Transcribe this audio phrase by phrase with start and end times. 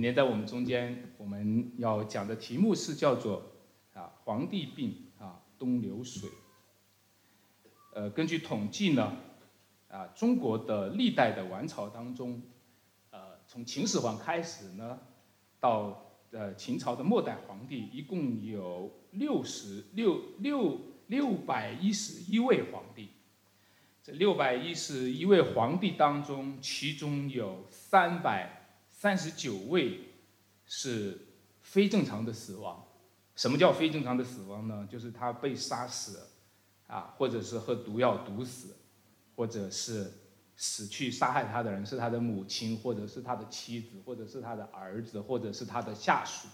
[0.00, 3.52] 今天在我们中间，我们要讲的题目是叫做
[3.92, 6.26] 啊皇帝病啊东流水。
[7.92, 9.14] 呃，根据统计呢，
[9.90, 12.40] 啊中国的历代的王朝当中，
[13.10, 14.98] 呃从秦始皇开始呢，
[15.60, 23.10] 到呃秦朝的末代皇帝，一共有六十六六六百一十一位皇帝。
[24.02, 28.59] 这六百一十一位皇帝当中，其中有三百。
[29.00, 30.10] 三十九位
[30.66, 31.18] 是
[31.62, 32.86] 非正常的死亡。
[33.34, 34.86] 什么叫非正常的死亡呢？
[34.90, 36.28] 就是他被杀死，
[36.86, 38.76] 啊，或者是喝毒药毒死，
[39.34, 40.12] 或者是
[40.54, 46.46] 死去杀害他的人是他的母亲，或者是他的妻子，或者是他的儿子，或者是他的下属。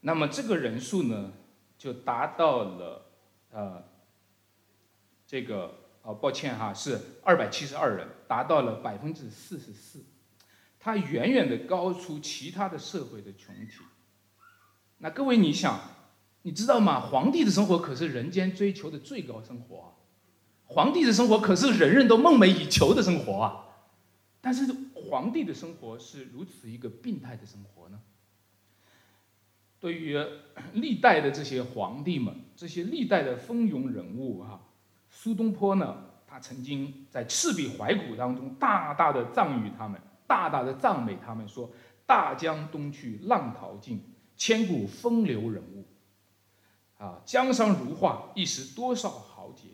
[0.00, 1.32] 那么这个人数呢，
[1.78, 3.06] 就达到了
[3.52, 3.82] 呃，
[5.26, 10.04] 这个哦，抱歉哈，是二百七十二人，达到了百分之四十四。
[10.88, 13.84] 它远远的高出其他的社会的群体。
[14.96, 15.78] 那各位，你想，
[16.40, 16.98] 你知道吗？
[16.98, 19.98] 皇帝的生活可是人间追求的最高生活！
[20.64, 23.66] 皇帝的生活可是人人都梦寐以求的生活啊！
[24.40, 28.00] 但是皇帝的生活是如此一个病态的生活呢？
[29.78, 30.18] 对于
[30.72, 34.58] 历代的这些皇帝们，这些历代的风云人物啊，
[35.10, 40.00] 苏东坡呢，他曾经在《赤壁怀古》当中大大的赞誉他们。
[40.28, 41.68] 大大的赞美他们说
[42.06, 44.00] ：“大江东去，浪淘尽，
[44.36, 45.84] 千古风流人物。”
[47.02, 49.68] 啊，江山如画，一时多少豪杰。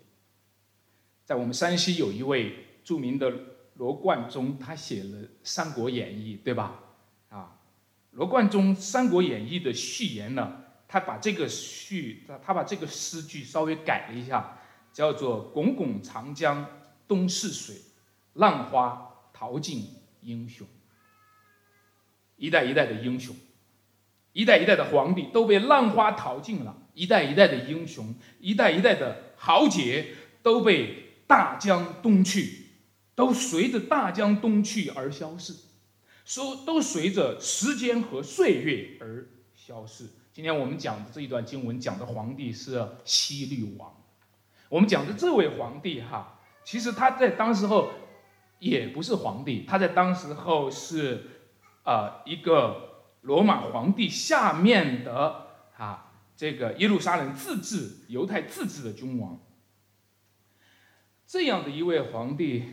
[1.24, 3.32] 在我们山西有一位著名的
[3.74, 6.80] 罗贯中，他写了《三国演义》，对吧？
[7.30, 7.58] 啊，
[8.12, 14.58] 罗贯中《三国演义》的序言呢，他把这个序，他他把这个诗句稍微改了一下，
[14.92, 16.64] 叫做“滚滚长江
[17.08, 17.76] 东逝水，
[18.34, 19.88] 浪花淘尽”。
[20.24, 20.66] 英雄，
[22.36, 23.36] 一代一代的英雄，
[24.32, 30.16] 一代一代的皇帝都被浪花淘尽了；一代一代的英雄，一代一代的豪杰。
[30.44, 32.66] 都被大江东去，
[33.14, 35.54] 都随着大江东去而消逝，
[36.26, 40.04] 说都随着时间和岁月而消逝。
[40.34, 43.90] 今天我们讲的这一段经文讲的皇帝是西律王，
[44.68, 47.90] 我们讲的这位皇帝哈，其实他在当时候。
[48.58, 51.26] 也不是皇帝，他在当时候是，
[51.84, 59.38] 呃，一个罗马皇帝下面的啊，这个耶路撒冷自治、犹太自治的君王。
[61.26, 62.64] 这样的一位皇帝，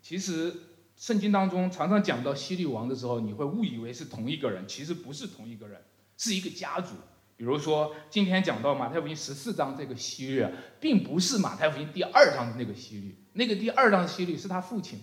[0.00, 0.54] 其实
[0.96, 5.82] 圣经当中常常讲到希律王的时候，你会误以为是同一个人，其实不是同一个人，
[6.16, 6.94] 是一个家族。
[7.36, 10.46] 比如说，今天讲到马太福音十四章这个希律，
[10.80, 15.00] 并不是马太福音第二章的那个希律，那个第二章的希律是他父亲。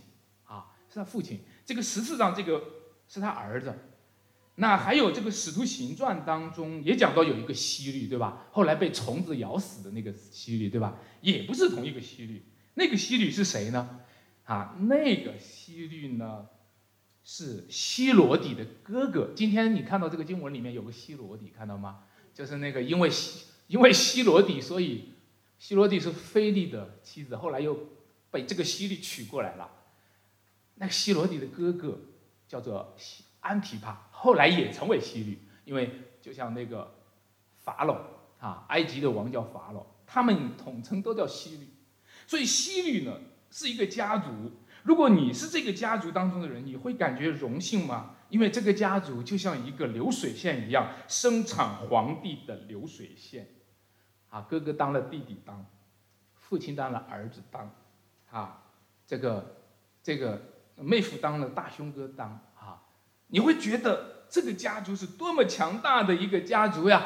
[0.93, 2.63] 是他父亲，这个十四章这个
[3.07, 3.73] 是他儿子，
[4.57, 8.45] 那还有这个使徒行传当中也讲到有一个希律，对吧？
[8.51, 10.99] 后来被虫子咬死的那个希律，对吧？
[11.21, 12.45] 也不是同一个希律，
[12.75, 14.01] 那个希律是谁呢？
[14.43, 16.45] 啊，那个希律呢
[17.23, 19.31] 是希罗底的哥哥。
[19.35, 22.03] 今天你看到这个经文里面有个希罗底，看到吗？
[22.35, 25.13] 就是那个因为希因为希罗底，所以
[25.57, 27.89] 希罗底是菲利的妻子，后来又
[28.29, 29.67] 被这个希律娶过来了。
[30.75, 31.99] 那个希罗底的哥哥
[32.47, 32.95] 叫做
[33.41, 35.89] 安提帕，后来也成为希律，因为
[36.21, 36.95] 就像那个
[37.57, 38.01] 法老
[38.39, 41.67] 啊，埃及的王叫法老，他们统称都叫希律，
[42.25, 43.19] 所以希律呢
[43.51, 44.29] 是一个家族。
[44.83, 48.15] 如果你是这个家族当中的人，你会感觉荣幸吗？
[48.29, 53.47] 因为这个家族就像一个流水线一样，生产皇帝的流水线，
[54.29, 55.65] 啊，哥哥当了弟弟当，
[56.33, 57.73] 父亲当了儿子当，
[58.31, 58.63] 啊，
[59.05, 59.57] 这个
[60.01, 60.52] 这个。
[60.77, 62.81] 妹夫当了，大兄哥当啊，
[63.27, 67.05] 你会觉得这个家族是多么强大的一个家族呀？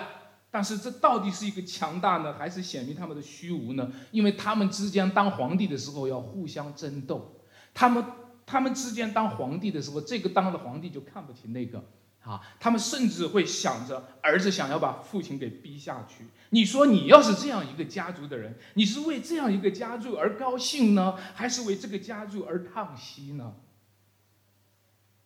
[0.50, 3.91] 但是这到底是一个强大呢，还是显明他们的虚无呢？
[4.11, 7.35] 因为他们之间当皇帝的时候要互相争斗，
[7.73, 8.03] 他们
[8.45, 11.84] 他们之间当皇帝的时候，这个当了皇帝就看不起那个。
[12.28, 16.26] 啊，他们甚至会想着儿子想要把父亲给逼下去。
[16.50, 23.53] 你说你要是这样一个家族的人，你是为这样一个家族而高兴呢，还是为这个家族而叹息呢？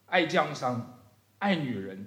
[0.06, 1.00] 爱江山，
[1.40, 2.06] 爱女人，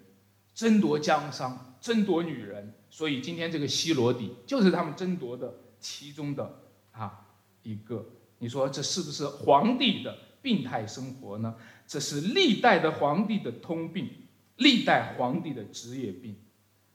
[0.55, 2.75] 争夺江山，争夺女人。
[2.89, 6.61] 所以今天这个西罗底就是他们争夺的其中的
[6.93, 7.27] 啊
[7.65, 8.07] 一个。
[8.39, 11.57] 你说这是不是皇帝的病态生活呢？
[11.89, 14.09] 这是历代的皇帝的通病。
[14.57, 16.37] 历代皇帝的职业病，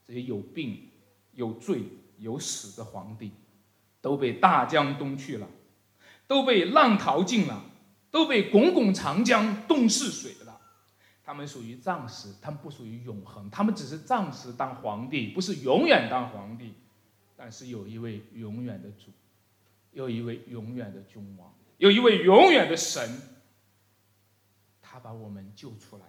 [0.05, 0.89] 这些有病、
[1.33, 1.83] 有罪、
[2.17, 3.31] 有死的皇帝，
[4.01, 5.47] 都被大江东去了，
[6.27, 7.65] 都被浪淘尽了，
[8.11, 10.59] 都被滚滚长江东逝水了。
[11.23, 16.73] 他们属于暂时，他们不属于永恒，他们只是暂时当皇帝，不是永远当皇帝。
[17.37, 19.11] 但是有一位永远的主，
[19.91, 23.21] 有一位永远的君王，有一位永远的神，
[24.81, 26.05] 他把我们救出来，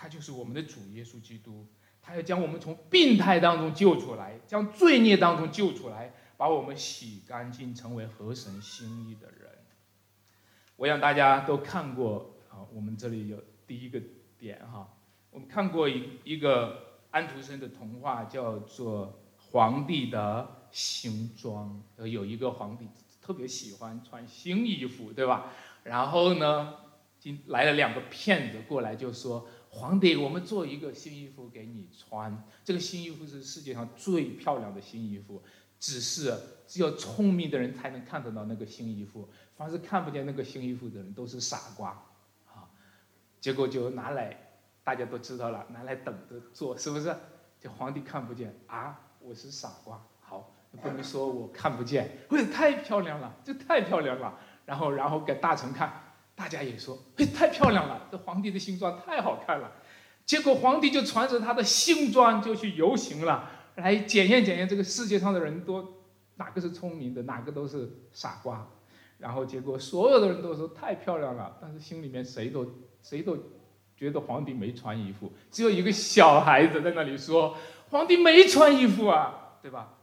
[0.00, 1.66] 他就是我们的主耶稣基督，
[2.00, 9.50] 他要将我们从病态当中救出来，将罪孽当中救出来，把我们洗干净，成为合神心意的人。
[10.76, 14.00] 我想大家都看过啊，我们这里有第一个
[14.38, 14.88] 点哈，
[15.30, 19.20] 我们看过一一个安徒生的童话，叫做
[19.52, 21.78] 《皇帝的新装》。
[22.06, 22.88] 有一个皇帝
[23.20, 25.52] 特别喜欢穿新衣服，对吧？
[25.84, 26.74] 然后呢，
[27.18, 32.44] 今来了两个骗子过来，就说：“皇帝，我们做一个新衣服给你穿。
[32.64, 35.40] 这个新衣服是世界上最漂亮的新衣服，
[35.78, 36.36] 只是
[36.66, 41.90] 只有聪明的人才能看得到那个新衣服。”凡是看不见那个新衣服的人都是傻瓜，
[42.46, 42.66] 啊，
[43.40, 44.36] 结果就拿来，
[44.82, 47.14] 大家都知道了，拿来等着做，是不是？
[47.60, 50.52] 这皇帝看不见啊，我是傻瓜，好，
[50.82, 54.36] 不能说我看不见，喂，太漂亮了，这太漂亮了。
[54.66, 56.09] 然后，然后给大臣看，
[56.40, 59.70] 大家也说，嘿，太漂亮了，这皇帝的新装太好看了。
[60.24, 65.98] 结果皇帝就穿着他的新装就去游行了，来检验检验这个世界上的人多
[66.36, 68.66] 哪个是聪明的，哪个都是傻瓜。
[69.18, 72.66] 然后结果，所有的人都说太漂亮了，但是心里面谁都
[73.02, 73.36] 谁都
[73.94, 77.54] 觉得皇帝没穿衣服，只有一个小孩子在那里说
[77.90, 79.98] 皇帝没穿衣服啊，对吧？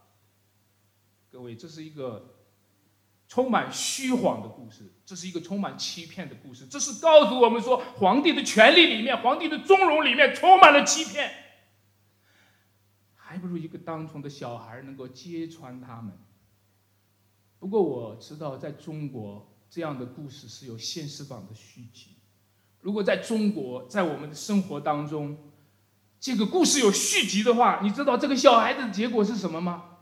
[1.31, 2.27] 各位，这是一个
[3.27, 11.29] 充满虚晃的故事，这是一个充满欺骗的故事，这是告诉我们说皇帝的权力里面，皇帝的尊荣里面充满了欺骗，
[13.15, 16.17] 还不如一个当中的小孩能够揭穿他们。
[17.59, 22.11] 不过我知道，在中国这样的故事是有现实版的续集。
[22.79, 25.51] 如果在中国，在我们的生活当中，
[26.19, 29.97] 这个故事有续集的话，你知道这个小孩子的结果是什么吗？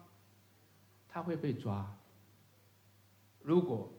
[1.08, 1.98] 他会被抓。
[3.46, 3.94] 如果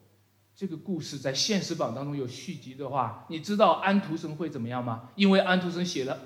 [0.54, 5.10] 这个故事在现实版当中有续集的话，你知道安徒生会怎么样吗？
[5.14, 6.18] 因为安徒生写了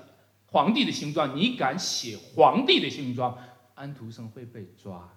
[0.47, 3.37] 皇帝的形状，你敢写皇帝的形状，
[3.75, 5.07] 安徒生会被抓。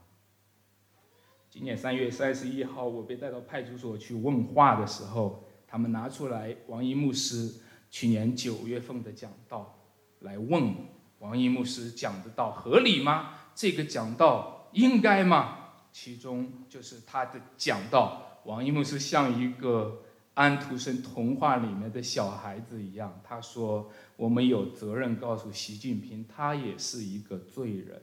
[1.49, 7.61] 今年三月三十一号，我被带到派出所去问话的时候，他们拿出来王一牧师
[7.91, 9.79] 去年九月份的讲道
[10.21, 10.75] 来问
[11.21, 13.35] 王一牧师讲的道合理吗？
[13.55, 15.64] 这个讲道应该吗？
[15.97, 20.03] 其中就是他的讲到，王一牧师像一个
[20.35, 23.89] 安徒生童话里面的小孩子一样，他说
[24.19, 28.03] ：“我们有责任告诉习近平，他也是一个罪人。”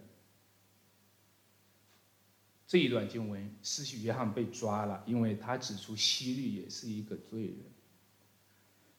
[2.65, 7.57] 这一段经文，施洗约翰被抓了，因为他指出希律也是一个罪人。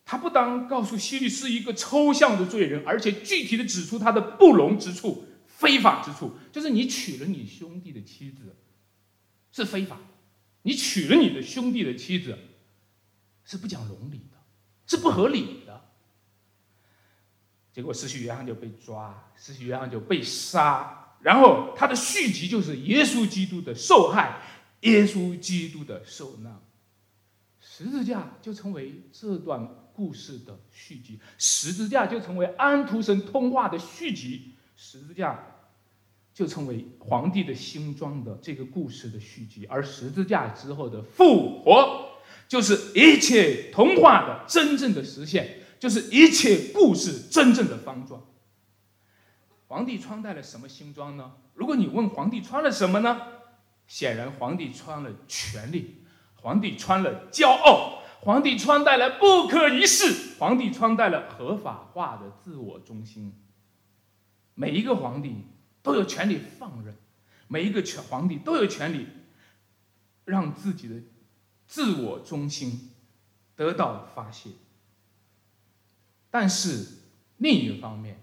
[0.05, 8.55] 他不当告诉希律是一个抽象的罪人，而且具体的指出他的不容之处、非法之处，就是你娶了你兄弟的妻子
[9.53, 9.99] 是非法，
[10.63, 12.37] 你娶了你的兄弟的妻子
[13.45, 14.39] 是不讲伦理的，
[14.87, 15.81] 是不合理的。
[17.73, 21.17] 结果施洗约翰就被抓，施洗约翰就被杀。
[21.21, 24.43] 然后他的续集就是耶稣基督的受害，
[24.81, 26.61] 耶稣基督的受难，
[27.61, 35.52] 十字架就成为这段故事的续集，十字架就成为安徒生通话的续集，十字架
[36.35, 42.11] 就成为皇帝的新装的这个故事的续集，而十字架之后的复活，
[42.49, 48.23] 就是一切童话的真正的实现，就是一切故事真正的方状。
[49.69, 51.33] 皇帝穿戴了什么新装呢？
[51.55, 53.21] 如果你问皇帝穿了什么呢？
[53.87, 56.03] 显然皇帝穿了权力，
[56.37, 63.35] 皇帝穿了骄傲，皇帝穿戴了不可一世，皇帝穿戴了合法化的自我中心。
[64.55, 65.45] 每一个皇帝
[65.83, 66.97] 都有权利放任，
[67.49, 69.07] 每一个权皇帝都有权利
[70.25, 70.95] 让自己的
[71.67, 72.91] 自我中心
[73.57, 74.51] 得到发泄。
[76.31, 76.87] 但是
[77.39, 78.23] 另一方面，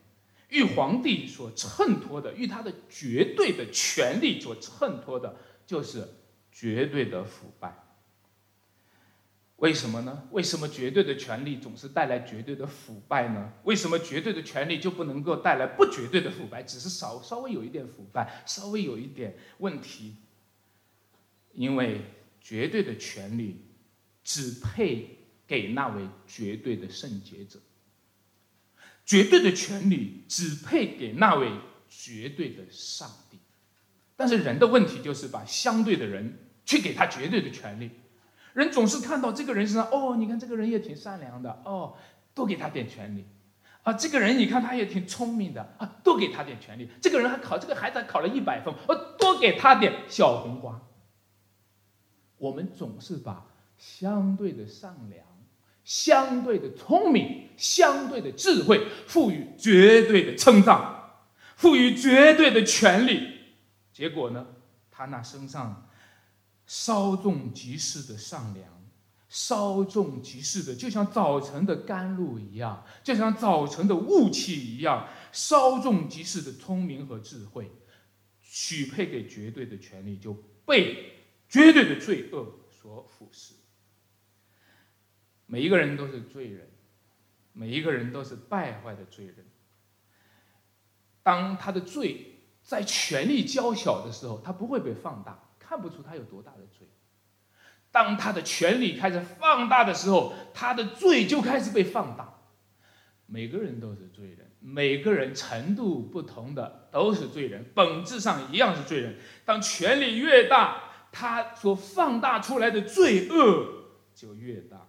[0.50, 5.36] 与皇帝所衬托的，与他的绝对的权力所衬托的，
[5.68, 6.08] 就是
[6.52, 7.89] 绝对的腐败。
[9.60, 10.28] 为什么呢？
[10.32, 13.52] 为什么绝对的权利总是带来绝对的腐败呢？
[13.64, 16.64] 为什么绝对的权利就不能够带来不绝对的腐败？
[16.64, 20.16] 只是稍稍微有一点腐败，稍微有一点问题。
[21.54, 22.02] 因为
[22.40, 23.60] 绝对的权利
[24.24, 27.60] 只配给那位绝对的圣洁者。
[29.06, 31.52] 绝对的权利只配给那位
[31.90, 33.38] 绝对的上帝，
[34.16, 37.90] 但是人的问题就是把相对的人去给他绝对的权利。
[38.60, 41.96] 人总是看到这个人身上，哦，你看这个人也挺善良的，哦，
[42.36, 43.26] 多给他点权利。
[43.84, 46.90] 啊，这个人你看他也挺聪明的啊，多给他点权利。
[47.02, 50.82] 这个人还考这个孩子还考了一百分，我多给他点小红花。
[52.38, 53.46] 我们总是把
[53.78, 55.26] 相对的善良、
[55.86, 61.12] 相对的聪明、相对的智慧赋予绝对的称赞，
[61.56, 63.30] 赋予绝对的权利。
[63.94, 64.46] 结果呢，
[64.92, 65.89] 他那身上
[66.70, 68.70] 稍纵即逝的善良。
[69.28, 77.72] 稍纵即逝的，就像早晨的甘露一样，就像早晨的雾气一样，稍纵即逝的聪明和智慧，
[78.42, 80.34] 许配给绝对的权利，就
[80.66, 81.14] 被
[81.48, 83.52] 绝对的罪恶所腐蚀。
[85.46, 86.68] 每一个人都是罪人，
[87.54, 89.46] 每一个人都是败坏的罪人。
[91.22, 96.88] 当他的罪在权力较小的时候，他不会被放大，看不出他有多大的罪。
[97.92, 102.40] 当他的权力开始放大的时候，他的罪就开始被放大。
[103.28, 109.16] 每个人都是罪人，每个人程度不同的都是罪人，本质上一样是罪人。
[109.46, 114.88] 当权力越大，他所放大出来的罪恶就越大。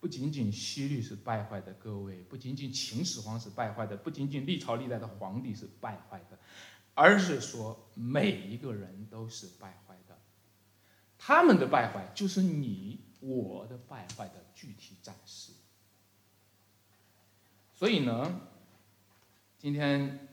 [0.00, 6.36] 不仅仅西律是败坏的，各位，不仅仅秦始皇是败坏的，不仅仅历朝历代的皇帝是败坏的，
[6.94, 9.89] 而是说每一个人都是败坏。
[11.22, 15.52] 他们的败坏就是你我的败坏的具体展示。
[17.74, 18.40] 所以呢，
[19.58, 20.28] 今天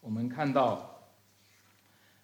[0.00, 1.10] 我们看到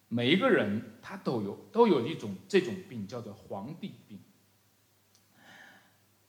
[0.06, 4.20] 每一个人他都有都有一种这种病，叫做皇帝病。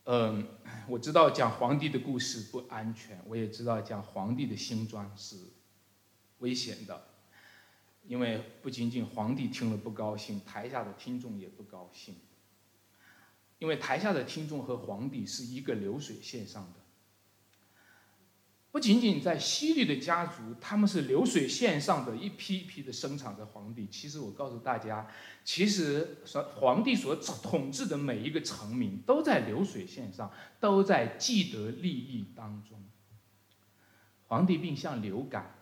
[0.05, 0.47] 嗯，
[0.87, 5.37] 我知道讲皇帝的故事不安全，我也知道讲皇帝的新装是
[6.39, 7.12] 危险的。
[8.05, 12.15] 因为不仅仅皇帝听了不高兴，台下的听众也不高兴。
[13.59, 16.79] 因为台下的听众和皇帝是一个流水线上的，
[18.71, 23.87] 不仅仅在西律的家族，他们是流水线上的一批一批的生产着皇帝。
[23.87, 25.09] 其实我告诉大家，
[25.45, 30.29] 其实所皇帝所统治的每一个臣民都在流水线上，
[30.59, 32.83] 都在既得利益当中。
[34.27, 35.55] 皇帝病像流感。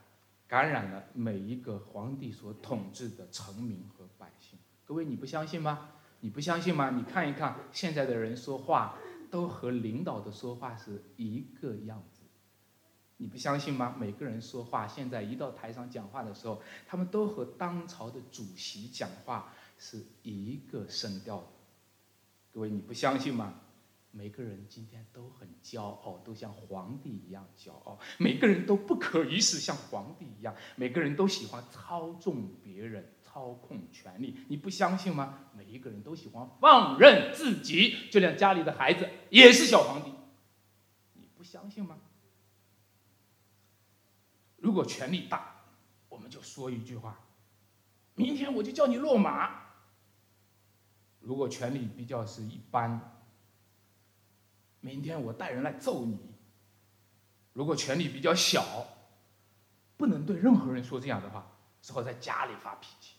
[0.52, 4.60] 感染了每一个皇帝所统治的臣民和百姓。
[4.84, 5.92] 各位，你不相信吗？
[6.20, 6.90] 你不相信吗？
[6.90, 8.98] 你看一看现在的人说话，
[9.30, 12.24] 都和领导的说话是一个样子。
[13.16, 13.96] 你不相信吗？
[13.98, 21.48] 每个人说话，现在一到台上讲话的时候，他们都和当朝的主席讲话是一个声调。
[22.52, 23.62] 各位，你不相信吗？
[24.14, 27.98] 每个人今天都很骄傲，都像皇帝一样骄傲。
[28.18, 30.54] 每个人都不可一世，像皇帝一样。
[30.76, 34.38] 每个人都喜欢操纵别人，操控权力。
[34.50, 35.46] 你不相信吗？
[35.56, 40.12] 每一个人都喜欢放任自己，就连家里的孩子也是小皇帝。
[41.14, 41.98] 你不相信吗？
[44.58, 45.64] 如果权力大，
[46.10, 47.18] 我们就说一句话：
[48.16, 49.62] 明天我就叫你落马。
[51.22, 53.18] 如果权力比较是一般。
[54.82, 56.20] 明天我带人来揍你。
[57.54, 58.88] 如果权力比较小，
[59.98, 63.14] 不能对任何人说这样的话，只好在家里发脾气，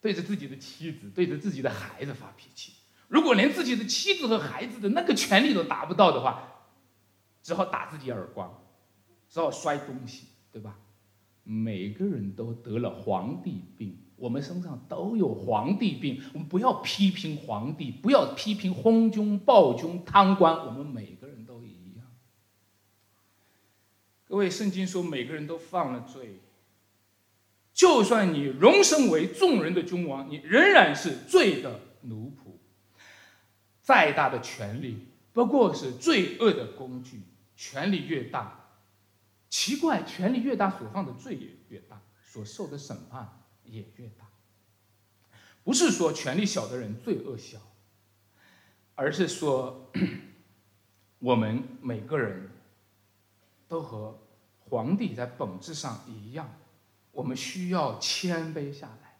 [0.00, 2.74] 对着自己的妻子、对着自己的孩子发脾气。
[3.08, 6.66] 如果连自己的妻子和孩子的那个权利都达不到的话，
[7.42, 8.64] 只好打自己耳光，
[9.28, 10.78] 只好摔东西，对吧？
[11.42, 13.98] 每个人都得了皇帝病。
[14.16, 22.06] 我们身上都有皇帝病，我们不要批评皇帝，不要批评昏君、暴君、贪官，我们每个人都一样。
[24.26, 26.40] 各位，圣经说每个人都犯了罪，
[27.72, 32.52] 就算你荣升为众人的君王，你仍然是罪的奴仆。
[33.80, 37.22] 再大的权力，不过是罪恶的工具。
[37.56, 38.72] 权力越大，
[39.48, 43.43] 奇怪，权力越大，所犯的罪也越大，所受的审判。
[43.66, 44.26] 也越大，
[45.64, 47.58] 不是说权力小的人罪恶小，
[48.94, 49.90] 而是说
[51.18, 52.50] 我们每个人
[53.66, 54.20] 都和
[54.68, 56.54] 皇帝在本质上一样，
[57.12, 59.18] 我们需要谦卑下来，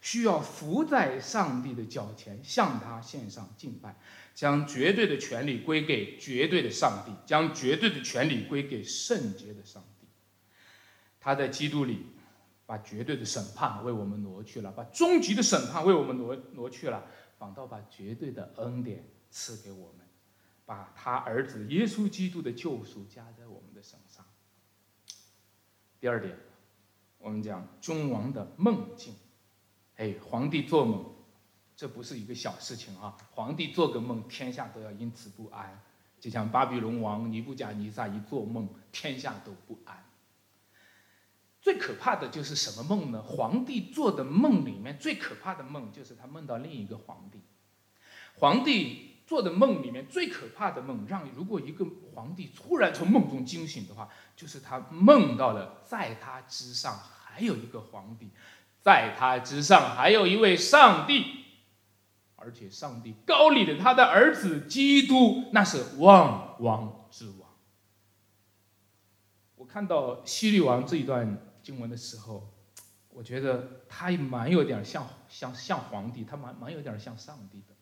[0.00, 3.96] 需要伏在上帝的脚前，向他献上敬拜，
[4.34, 10.06] 将绝对的权利归给绝对的上帝，将绝对的权利归给圣洁的上帝。
[11.20, 12.06] 他在基督里。
[12.70, 17.04] 把绝对的审判为我们挪去了，把终极的审判为我们挪挪去了，
[17.36, 20.06] 反倒把绝对的恩典赐给我们，
[20.64, 24.24] 把他儿子耶稣基督的救赎加在我们的身上。
[25.98, 26.38] 第二点，
[27.18, 29.16] 我们讲君王的梦境，
[29.96, 31.04] 哎，皇帝做梦，
[31.74, 33.16] 这不是一个小事情啊！
[33.32, 35.82] 皇帝做个梦，天下都要因此不安，
[36.20, 40.04] 就像巴比伦王尼布甲尼撒一做梦，天下都不安。
[41.60, 43.22] 最可怕的就是什么梦呢？
[43.22, 47.38] 皇帝做的梦里面最可怕的梦就是他梦到另一个皇帝。
[48.36, 58.30] 皇帝做的梦里面最可怕的梦，让如果一个皇帝突然从梦中惊醒的话，就是他梦到了在他之上还有一个皇帝，
[58.80, 61.44] 在他之上还有一位上帝，
[62.36, 67.50] 而且上帝高立的他的儿子基督，那是万王之王。
[69.56, 71.48] 我看到希律王这一段。
[71.70, 72.52] 经文的时候，
[73.10, 77.74] 我觉得他蛮有点像像像皇帝，他蛮蛮有点像上帝的。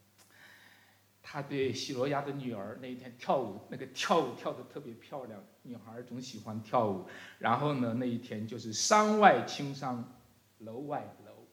[1.22, 7.08] 他对希罗亚的女儿那一天跳舞，那个跳舞跳的特别漂亮，女孩总喜欢跳舞。
[7.38, 10.04] 然后呢，那一天就是山外青山
[10.58, 11.46] 楼外楼，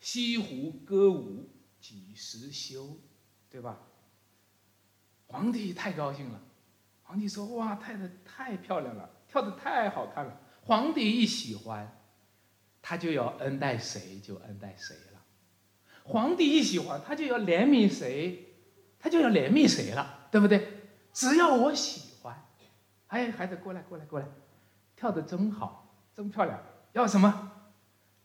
[0.00, 2.98] 西湖歌舞几时休，
[3.48, 3.78] 对吧？
[5.26, 6.40] 皇帝太高兴了，
[7.04, 11.98] 皇帝说：“哇，太太太漂亮了，跳的太好看了。”皇帝一喜欢，
[12.82, 15.20] 他就要恩待谁就恩待谁了；
[16.04, 18.54] 皇帝一喜欢，他就要怜悯谁，
[18.98, 20.68] 他就要怜悯谁了，对不对？
[21.10, 22.44] 只要我喜欢，
[23.06, 24.26] 哎，孩子过来过来过来，
[24.94, 27.50] 跳的真好，真漂亮，要什么？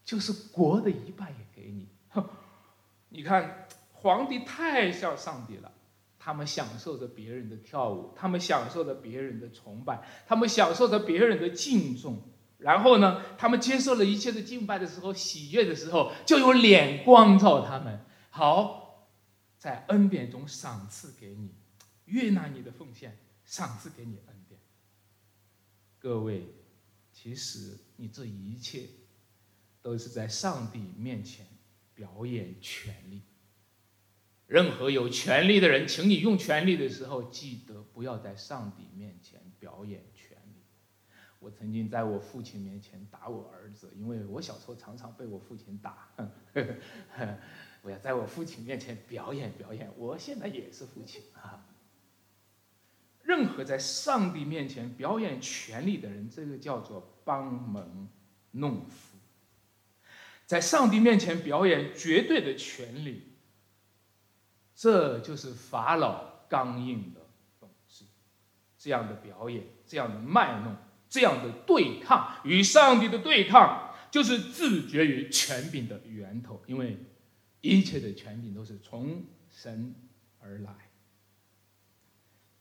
[0.03, 1.88] 就是国的一半也给你。
[3.07, 5.71] 你看，皇帝太像上帝了。
[6.19, 12.21] 他们享受着别人的跳舞，他们享受着别人的崇拜，他们享受着别人的敬重。
[12.63, 18.05] 然后呢，他们接受了一切的敬拜的时候，喜悦的时候，就有脸光照他们。
[18.29, 19.10] 好，
[19.58, 21.53] 在恩典中赏赐给你，
[22.05, 24.60] 悦纳你的奉献，赏赐给你恩典。
[26.00, 26.55] 各位，
[27.12, 28.88] 其实你这一切，
[29.82, 31.46] 都是在上帝面前
[31.93, 33.24] 表演权力。
[34.48, 40.05] 任何有权力的人，请你用权力的时候，记得不要在上帝面前表演。
[41.43, 46.08] 我曾经在我父亲面前打我儿子，因为我小时候常常被我父亲打。
[47.84, 51.67] 我要在我父亲面前表演表演，我现在也是父亲啊。
[53.23, 58.08] 任何在上帝面前表演权力的人，这个叫做帮门
[58.51, 59.17] 弄斧。
[60.45, 63.34] 在上帝面前表演绝对的权力。
[64.75, 67.21] 这就是法老刚硬的
[67.60, 68.06] 本质，
[68.77, 70.75] 这样的表演，这样的卖弄，
[71.13, 76.60] 这样的对抗，与上帝的对抗，就是自绝于权柄的源头。
[76.65, 76.97] 因为
[77.62, 79.93] 一切的权柄都是从神
[80.39, 80.73] 而来。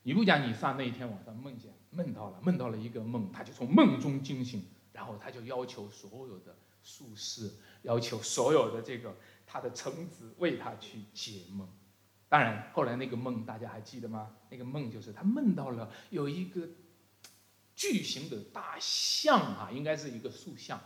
[0.02, 4.62] 你不讲，你上那一天晚上梦见梦到了，梦到了一个梦，他就从梦中惊醒，
[4.92, 7.50] 然后他就要求所有的术士，
[7.84, 11.66] 要求所有的这个他的臣子为他去解梦。
[12.28, 14.36] 当然，后来那个梦大家还记得吗？
[14.50, 16.68] 那个梦就是他梦到了有一个
[17.74, 20.80] 巨型的大象啊，应该是一个塑像，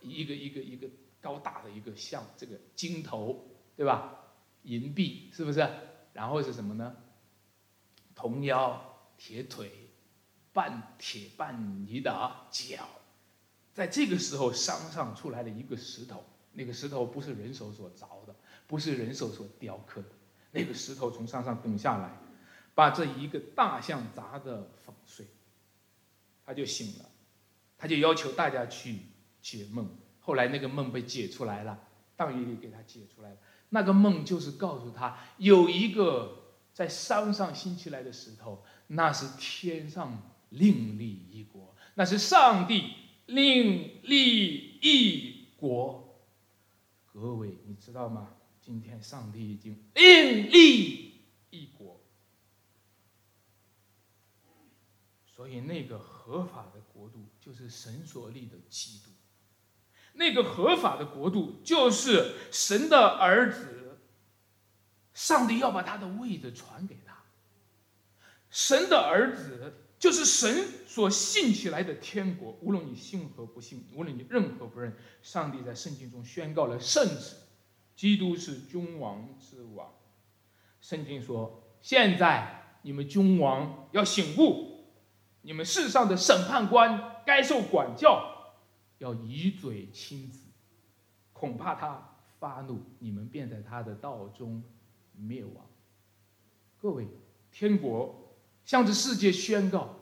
[0.00, 0.88] 一个一个一个
[1.20, 3.46] 高大的一个像，这个金头
[3.76, 4.20] 对吧？
[4.62, 5.68] 银臂是不是？
[6.12, 6.96] 然后是什么呢？
[8.14, 9.70] 铜腰铁腿，
[10.52, 12.88] 半铁半泥的脚。
[13.72, 18.34] 在这个时候，山上出来了一个石头，那个石头不是人手所凿的，
[18.68, 20.08] 不是人手所雕刻的。
[20.52, 22.16] 那个石头从山上滚下来，
[22.74, 25.26] 把这一个大象砸得粉碎。
[26.44, 27.10] 他就醒了，
[27.78, 28.98] 他就要求大家去
[29.40, 29.88] 解梦。
[30.20, 33.36] 后来那个梦被解出来了，当爷爷给他解出来了。
[33.70, 42.92] 那个梦就是告诉他，有一个在山上兴起来的石头，那是天上另立一国，那是上帝
[43.26, 46.02] 另立一国。
[47.12, 48.34] 各位，你知道吗？
[48.60, 51.12] 今天，上帝已经另立
[51.50, 52.00] 一国，
[55.34, 59.10] 所以那个合法的国度就是神所立的基督。
[60.12, 63.98] 那个合法的国度就是神的儿子。
[65.12, 67.22] 上帝要把他的位子传给他。
[68.50, 72.58] 神的儿子就是神所信起来的天国。
[72.60, 77.36] 无论你信和不信，无论你认和不认，上帝在圣经中宣告了圣旨。
[77.94, 79.92] 基督是君王之王，
[80.80, 84.73] 圣经说：“现在你们君王要醒悟，
[85.46, 88.54] 你们世上的审判官该受管教，
[88.96, 90.40] 要以嘴亲子，
[91.34, 94.62] 恐怕他发怒，你们便在他的道中
[95.12, 95.66] 灭亡。”
[96.80, 97.06] 各位，
[97.52, 99.96] 天国向着世界宣告，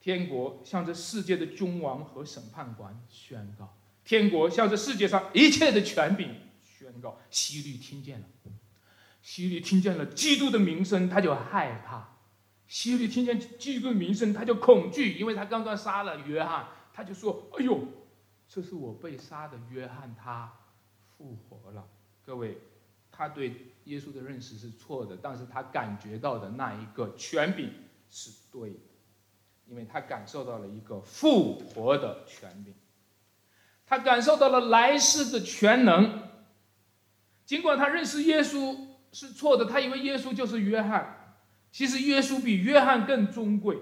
[0.00, 6.34] 天国向着世界的君王和审判官宣告，天国向着世界上一切的权柄。
[6.60, 8.26] 宣告，希律听见了，
[9.22, 12.13] 希律听见了基督的名声，他就害怕，
[12.66, 17.80] 希律听见基督名声，他就恐惧，因为他刚刚杀了约翰，他就说：“哎呦，
[18.48, 20.52] 这是我被杀的约翰，他
[21.16, 21.86] 复活了。”
[22.24, 22.58] 各位，
[23.12, 27.70] 他对耶稣的认识是错的，但是他感觉到的那一个权柄
[28.10, 28.80] 是对的，
[29.66, 32.74] 因为他感受到了一个复活的权柄，
[33.84, 36.22] 他感受到了来世的全能。
[37.44, 38.74] 尽管他认识耶稣
[39.12, 41.23] 是错的，他以为耶稣就是约翰，
[41.74, 43.76] 其实耶稣比约翰更尊贵。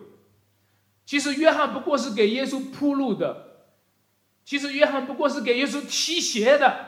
[1.04, 3.66] 其实约翰不过是给耶稣铺路的，
[4.46, 6.86] 其实约翰不过是给耶稣提鞋的。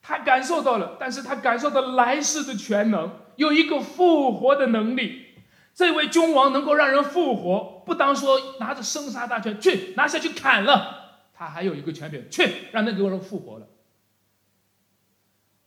[0.00, 5.26] 他感受到了，但是他感受到来世的全能，有一个复活的能力。
[5.74, 13.66] 这位君王能够让人复活，不当说拿着生杀大权去拿下去砍了，他还有一个权柄，去让那个人复活了。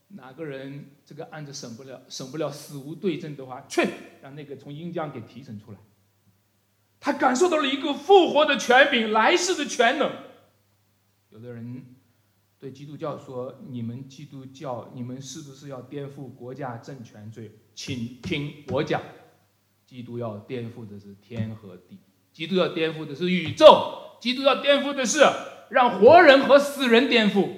[0.08, 3.86] 哪个人这个案子审不了，审不了死无对证的话，去
[4.22, 5.78] 让那个从阴间给提审出来。
[6.98, 10.10] 他感受到了一个复活的权柄，来世的全能。
[11.28, 11.94] 有的人
[12.58, 19.00] 对基督教说：“你们基督教，你们是不是要颠覆国家政权罪？”请听我讲，
[19.86, 21.98] 基督要颠覆的是天和地，
[22.32, 25.20] 基督要颠覆的是宇宙，基督要颠覆的是
[25.70, 27.48] 让活人和死人颠覆，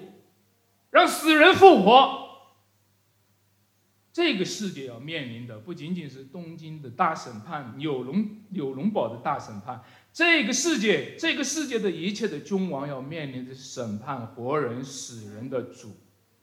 [0.90, 2.19] 让死人复活。
[4.20, 15.96] 这个世界要面临的不仅仅是东京的大审判、纽龙纽龙堡的大审判，这个世界，这个世界的一切的君王要面临的审判活人死人的主，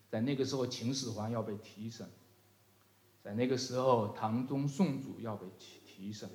[0.09, 2.09] 在那个时候，秦始皇要被提审，
[3.21, 6.27] 在那个时候，唐宗宋祖要被提提审，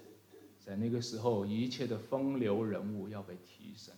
[0.64, 3.92] 在那个时候，一切的风流人物要被提审。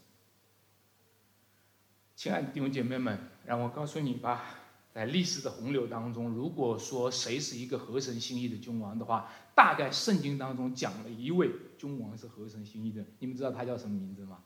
[2.16, 4.63] 亲爱的弟兄姐妹们，让我告诉你吧。
[4.94, 13.04] 在历史的洪流当中，如果说谁是一个合神心意的君王的话，大概圣经当中讲了一位君王是合神心意的。
[13.18, 14.38] 你们知道他叫什么名字吗？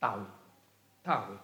[0.00, 0.22] 大卫。
[1.00, 1.36] 大卫，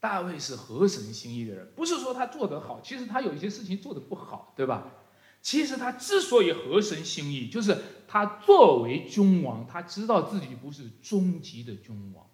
[0.00, 4.92] 大卫是合神心意的人，不是说他做得好，其实他有一些事情做得不好，对吧？
[5.40, 12.26] 其实他之所以合神心意，就是他作为君王，他知道自己不是终极的君王，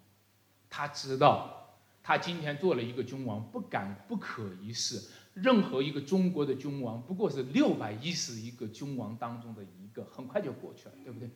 [0.67, 1.58] 他知道。
[2.09, 4.99] 他今天做了一个君王，不敢不可一世。
[5.35, 11.29] 任何一个中国的君王，不过是六百一十一个君王当中的一个，很快就过去了，对不对？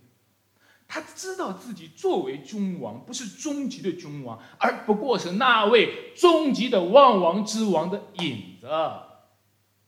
[0.88, 8.68] 他知道自己作为君王，不是终极的君王，而不过是那位终极的万王之王的影子。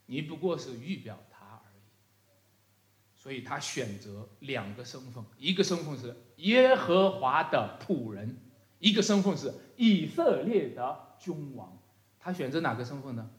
[0.05, 1.81] 你不过是预表他而已。
[3.15, 8.37] 所以他选择两个身份：一个身份是耶和华的仆人，
[8.79, 9.53] 一个身份是。
[9.77, 11.77] 以色列的君王，
[12.17, 13.29] 他选择哪个身份呢？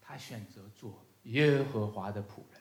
[0.00, 2.60] 他选择做耶和华的仆人。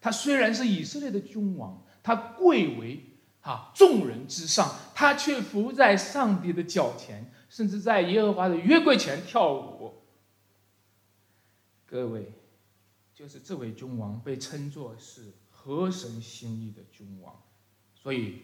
[0.00, 3.00] 他虽然是以色列的君王，他贵为
[3.42, 10.02] 啊众人之上，他却伏在上帝的脚前，甚至在耶和华的约柜前跳舞。
[11.86, 12.32] 各位，
[13.14, 17.40] 就是这位君王被称作是合神心意的君王，
[17.94, 18.42] 所以。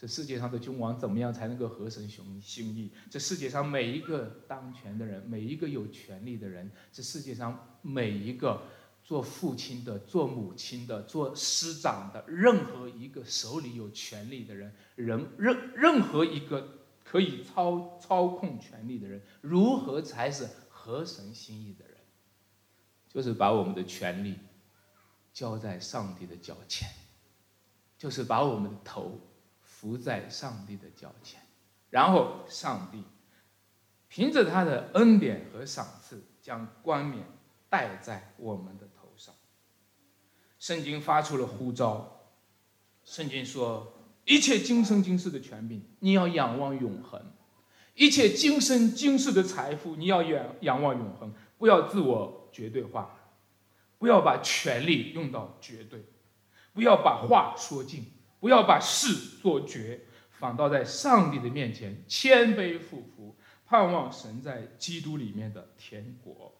[0.00, 2.90] 这世界上的君王怎么样才能够合神心意？
[3.10, 8.62] 这世界上每一个当权的人，每一个有权利的人，这世界上每一个
[9.04, 21.94] 做父亲的、做母亲的、做师长的，任何一个手里有权力的人，人任任何一个可以操操控权力的人，如何才是合神心意的人？
[23.10, 24.38] 就是把我们的权利
[25.34, 26.88] 交在上帝的脚前，
[27.98, 29.20] 就是把我们的头。
[29.80, 31.40] 伏在上帝的脚前，
[31.88, 33.02] 然后上帝
[34.08, 37.24] 凭着他的恩典和赏赐，将冠冕
[37.70, 39.34] 戴在我们的头上。
[40.58, 42.26] 圣经发出了呼召，
[43.04, 43.90] 圣经说：
[44.26, 47.18] 一切今生今世的权柄，你要仰望永恒；
[47.94, 51.32] 一切今生今世的财富，你要仰仰望永恒。
[51.56, 53.18] 不要自我绝对化，
[53.98, 56.04] 不要把权力用到绝对，
[56.74, 58.04] 不要把话说尽。
[58.40, 60.00] 不要把事做绝，
[60.30, 66.52] 反倒在上帝的面前谦卑俯伏，盼望神在基督里面的天国。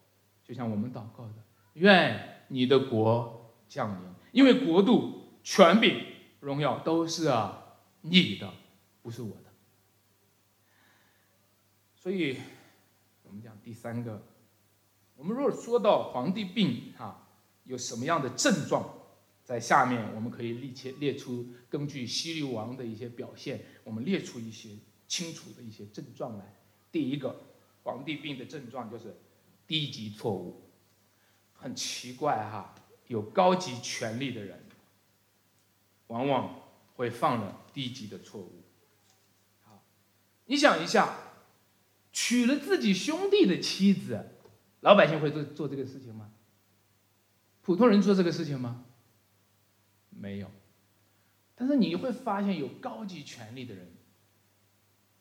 [0.44, 1.34] 就像我们祷告的，
[1.74, 6.04] 愿你的国降临，因为国度、权柄、
[6.40, 8.52] 荣耀都是啊你的，
[9.00, 9.50] 不是我的。
[11.94, 12.36] 所以，
[13.22, 14.22] 我们讲第三个，
[15.16, 17.28] 我们如果说到皇帝病啊，
[17.64, 18.99] 有什么样的症状？
[19.50, 26.54] 在下面，我们可以列切列出根据希律王的一些表现，我们列出一些清楚的一些症状来。
[26.92, 27.34] 第一个，
[27.82, 29.16] 皇帝病的症状就是
[29.66, 30.70] 低级错误，
[31.52, 32.76] 很奇怪哈，
[33.08, 34.64] 有高级权力的人，
[36.06, 38.62] 往往会犯了低级的错误。
[40.46, 41.18] 你想一下，
[42.12, 44.26] 娶了自己兄弟的妻子，
[44.82, 46.30] 老百姓会做做这个事情吗？
[47.62, 48.84] 普通人做这个事情吗？
[50.20, 50.50] 没有。
[51.54, 53.90] 但是你会发现，有高级权力的人，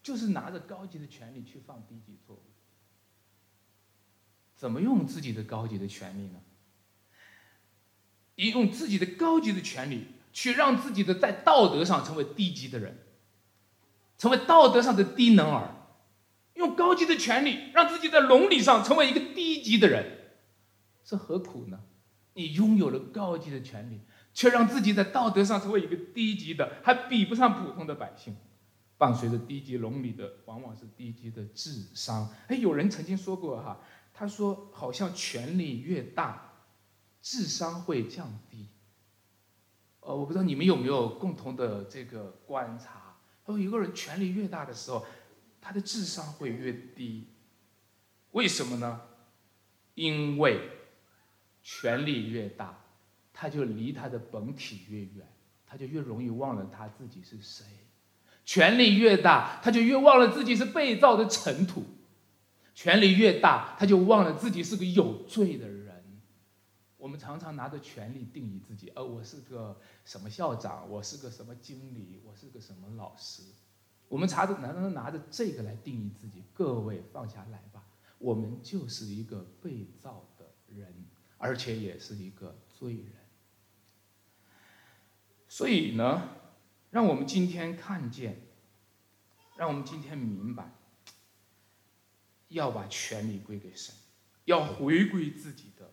[0.03, 2.41] 就是拿着高级的权力去犯低级错误。
[4.57, 6.41] 怎么用自己的高级的权利呢？
[8.35, 12.97] 你用自己的高级的权利去让自己的在道德上成为低级的人，
[14.17, 15.75] 成为道德上的低能儿，
[16.55, 20.33] 用高级的权利让自己在伦理上成为一个低级的人，
[21.03, 21.81] 这何苦呢？
[22.33, 23.99] 你拥有了高级的权利，
[24.39, 28.33] 却让自己在道德上成为一个低级的，还比不上普通的百姓。
[28.97, 32.33] 伴随着低级伦理的，往往是低级的智商。
[32.47, 33.81] 哎，有人曾经说过哈，
[34.13, 36.53] 他说好像权力越大。
[37.21, 38.69] 智商会降低，
[39.99, 43.17] 呃，我不知道你们有没有共同的这个观察。
[43.45, 45.05] 他说，一个人权力越大的时候，
[45.59, 47.27] 他的智商会越低。
[48.31, 49.01] 为什么呢？
[49.95, 50.61] 因为
[51.61, 52.78] 权力越大，
[53.41, 55.25] 他就离他的本体越远，
[55.65, 57.65] 他就越容易忘了他自己是谁。
[58.43, 61.85] 权力越大，他就越忘了自己是被造的尘土。
[62.75, 66.03] 权力越大，他就忘了自己是个有罪的人。
[66.97, 73.41] 我们常常拿着权力定义自己，而我是个什么校长，我是个什么经理，我是个什么老师。
[74.09, 76.43] 我们查着，难道拿着这个来定义自己？
[76.53, 77.85] 各位放下来吧，
[78.17, 80.93] 我们就是一个被造的人，
[81.37, 83.18] 而且也是一个罪人。
[85.49, 86.29] 所以呢，
[86.91, 88.39] 让我们今天看见，
[89.57, 90.71] 让我们今天明白，
[92.49, 93.93] 要把权力归给神，
[94.45, 95.91] 要回归自己的。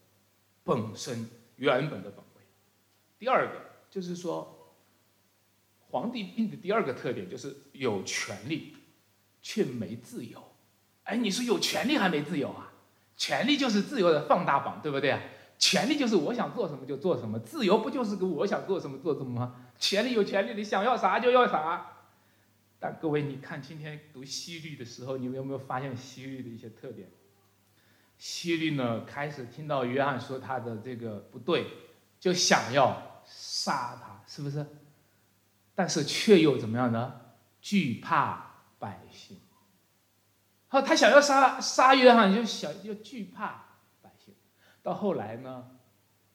[0.63, 2.43] 本身原本的本位。
[3.19, 4.77] 第二个就是说，
[5.89, 8.77] 皇帝病的第二个特点就是有权利，
[9.41, 10.53] 却没自由。
[11.05, 12.73] 哎，你说有权利还没自由啊？
[13.17, 15.23] 权利就是自由的放大版，对不对啊？
[15.59, 19.55] 权利就是我想做什么就做什么，自由不就是个我想做什么做什么吗？
[19.79, 21.93] 权利有权利，你想要啥就要啥。
[22.79, 27.09] 但各位，你看今天读西律的时候，你们有没有发现西律的一些特点？
[28.19, 31.67] 希律呢，开始听到约翰说他的这个不对，
[32.21, 34.65] 就想要杀他，是不是？
[35.75, 37.21] 但是却又怎么样呢？
[37.61, 39.39] 惧怕百姓。
[40.69, 43.66] 好，他想要杀杀约翰，就想就惧怕。
[44.87, 45.69] 到后来呢？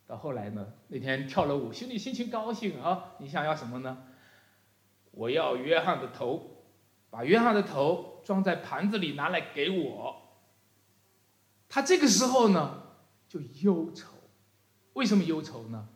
[0.06, 0.74] 到后来呢？
[0.90, 3.14] 那天跳了舞，心里心情高兴啊！
[3.20, 4.04] 你想要什么呢？
[5.12, 6.66] 我要约翰的头，
[7.10, 10.22] 把约翰的头装在盘子里，拿来给我。
[11.70, 12.84] 他这个时候呢，
[13.30, 14.18] 就忧愁，
[14.96, 15.88] 为什么忧愁呢？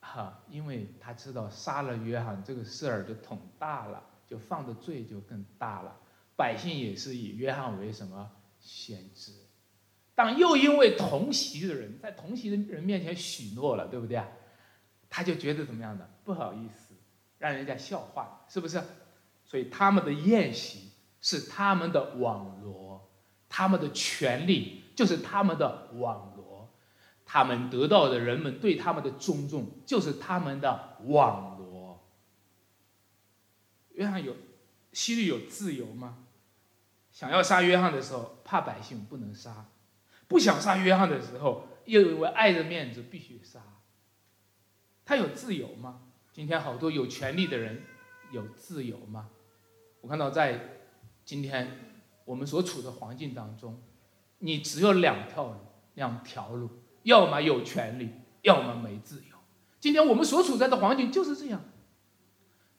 [0.00, 5.94] 哈，因为他知道杀了约翰这个事儿就捅大了，就犯的罪就更大了。
[6.34, 9.32] 百姓也是以约翰为什么先知，
[10.18, 14.26] 但又因为同席的人在同席的人面前许诺了，对不对啊？
[15.08, 16.92] 他就觉得怎么样的不好意思，
[17.38, 18.82] 让人家笑话，是不是？
[19.44, 23.08] 所以他们的宴席是他们的网罗。
[23.48, 26.68] 他们的权利就是他们的网罗，
[27.24, 32.04] 他们得到的人们对他们的尊重就是他们的网罗。
[33.92, 34.34] 约翰有，
[34.92, 36.24] 希律有自由吗？
[37.12, 39.52] 想要杀约翰的时候，怕百姓不能杀；
[40.28, 43.60] 不想杀约翰的时候，又因为爱的面子必须杀。
[45.04, 46.02] 他有自由吗？
[46.32, 47.82] 今天好多有权利的人
[48.30, 49.30] 有自由吗？
[50.02, 50.76] 我看到在
[51.24, 51.84] 今天。
[52.28, 53.82] 我们所处的环境当中，
[54.40, 55.54] 你只有两条路，
[55.94, 56.68] 两条路，
[57.04, 58.10] 要么有权利，
[58.42, 59.36] 要么没自由。
[59.80, 61.64] 今天我们所处在的环境就是这样。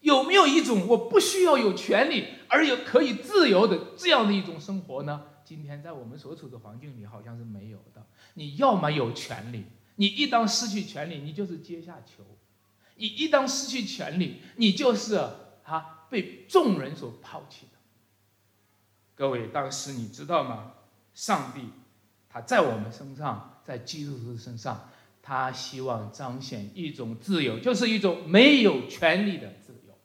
[0.01, 5.28] 有没有一种我不需要有权利，而又可以自由的这样的一种生活呢？
[5.49, 8.05] 今天在我们所处的环境里，好像是没有的。
[8.35, 12.21] 你要么有权利，你一旦失去权利，你就是阶下囚；
[12.97, 15.15] 你一旦失去权利，你就是
[15.63, 17.79] 啊被众人所抛弃的。
[19.15, 20.73] 各位，当时你知道吗？
[21.15, 21.61] 上帝，
[22.29, 24.91] 他在我们身上，在基督徒身上，
[25.23, 29.95] 他希望彰显一种自由，就是一种没有权利的自由，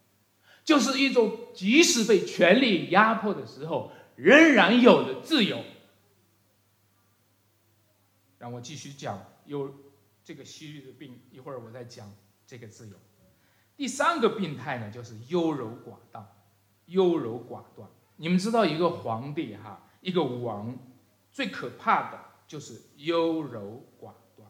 [0.64, 5.62] 就是一种即使被权力压迫的时候仍然有的自由。
[8.38, 9.74] 让我继续讲有
[10.22, 12.12] 这个西律的病，一会儿我再讲
[12.46, 12.96] 这个自由。
[13.76, 16.26] 第三个病态呢，就是优柔寡断，
[16.86, 17.88] 优柔寡断。
[18.16, 20.78] 你们知道一个皇帝哈，一个王，
[21.32, 24.48] 最可怕的就是优柔寡断。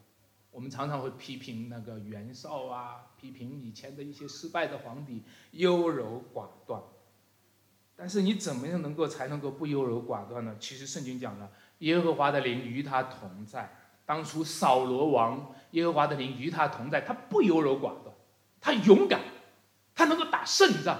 [0.51, 5.23] 我们常常会批评那个袁绍啊，批评以前的一些失败的皇帝
[5.53, 6.83] 优柔寡断。
[7.97, 10.57] 但是你怎么样能够才能够不优柔寡断呢？
[10.59, 13.77] 其实圣经讲了，耶和华的灵与他同在。
[14.07, 18.15] 当初扫罗王，耶和华的灵与他同在，他不优柔寡断，
[18.61, 19.21] 他勇敢，
[19.95, 20.97] 他能够打胜仗。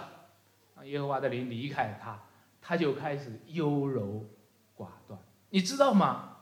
[0.75, 2.23] 啊，耶和华的灵离开他，
[2.63, 4.27] 他就开始优柔
[4.77, 5.21] 寡断。
[5.51, 6.39] 你知道吗？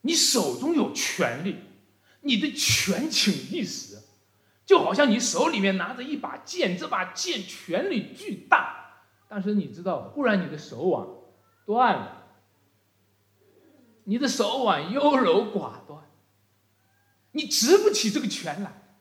[0.00, 1.56] 你手中有权力。
[2.22, 3.98] 你的权倾一时，
[4.66, 8.79] 就好像你手里面拿着一把剑，这把剑权力巨大，
[9.30, 11.06] 但是你知道，忽然你的手腕
[11.64, 12.26] 断了，
[14.02, 16.00] 你的手腕优柔寡断，
[17.30, 18.96] 你执不起这个权来，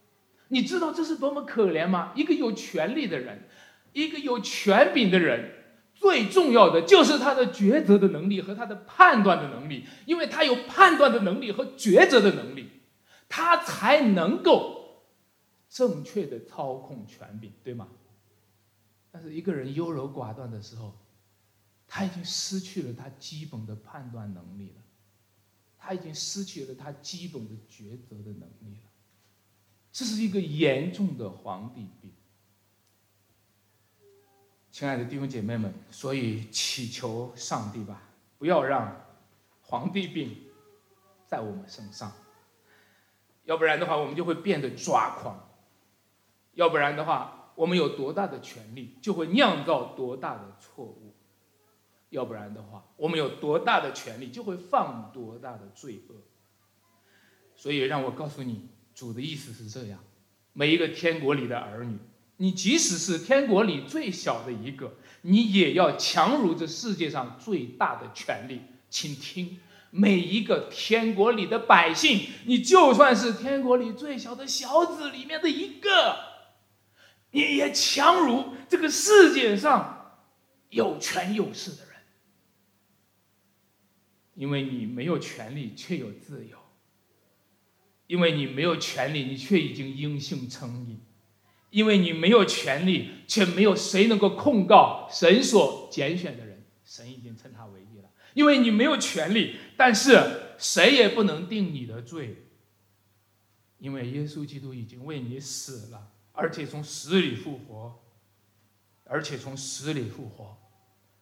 [0.49, 2.13] 你知道这是多么可怜吗？
[2.15, 3.49] 一个有权力的人，
[3.93, 5.51] 一个有权柄的人，
[5.95, 12.69] 最重要的就是他的抉择的能力和他的判断的能力，因为他有判断的能力和抉择的能力。
[13.31, 15.03] 他才能够
[15.69, 17.87] 正确的操控权柄，对吗？
[19.11, 20.93] 但是一个人优柔寡断的时候，
[21.87, 24.81] 他已经失去了他基本的判断能力了，
[25.77, 28.89] 他已经失去了他基本的抉择的能力了。
[29.91, 32.13] 这是一个严重的皇帝病。
[34.71, 38.03] 亲爱的弟兄姐妹们，所以祈求上帝吧，
[38.37, 38.95] 不要让
[39.63, 40.37] 皇帝病
[41.25, 42.13] 在我们身上。
[43.45, 45.35] 要不然的话，我们就会变得抓狂；
[46.53, 51.13] 要不然的话，我们有多大的权利，就会酿造多大的错误；
[52.09, 56.15] 要不然的话，我们有多大的权利，就会犯多大的罪恶。
[57.57, 59.99] 所以，让我告诉你，主的意思是这样：
[60.53, 61.97] 每一个天国里的儿女，
[62.37, 64.93] 你即使是天国里最小的一个，
[65.23, 68.61] 你也要强如这世界上最大的权利。
[68.89, 69.59] 请听。
[69.91, 76.15] 每一个天国里的百姓，你就算是天国里最小的小子里面的一个，
[77.31, 80.19] 你也强如这个世界上
[80.69, 81.95] 有权有势的人，
[84.33, 86.57] 因为你没有权利却有自由，
[88.07, 90.99] 因为你没有权利你却已经因信称义，
[91.69, 98.09] 因为你没有权利却没有谁能够控告神所拣选的人，神已经称他为义了。
[98.33, 102.45] 因为你没有权利，但是谁也不能定你的罪，
[103.77, 107.99] 因为耶稣基督已经为你死了，而且从死里复活，
[109.03, 110.57] 而且从死里复活，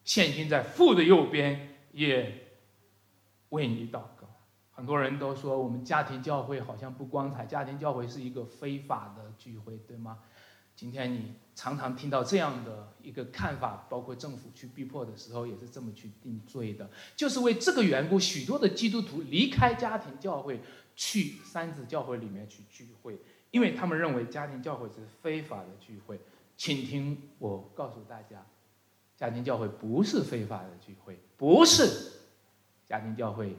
[0.03, 2.47] 现今在父的右边也
[3.49, 4.27] 为你祷告。
[4.71, 10.19] 很多人都说我们家庭教会好像不光彩，家庭教会是一个非法的聚会，对吗？
[10.75, 20.61] 今天你常常听到这样的一个看法，包括政府去逼迫的时候也是这么去定罪的，就是为这个缘故，许多的基督徒离开家庭教会，
[20.95, 23.19] 去三子教会里面去聚会，
[23.51, 26.19] 因为他们认为家庭教会是非法的聚会。
[26.55, 28.45] 请听我告诉大家，
[29.15, 32.11] 家庭教会不是非法的聚会，不是
[32.85, 33.55] 家庭教会。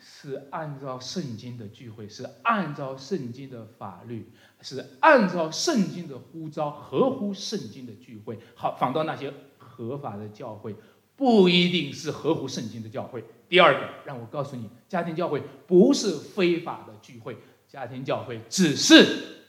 [0.00, 8.38] 是按照圣经的聚会，是按照圣经的法律，是按照圣经的呼召，合乎圣经的聚会。
[8.54, 10.76] 好，反倒那些合法的教会，
[11.16, 13.24] 不一定是合乎圣经的教会。
[13.48, 17.36] 第二个，让我告诉你，家庭教会不是非法的聚会，
[17.68, 19.44] 家庭教会只是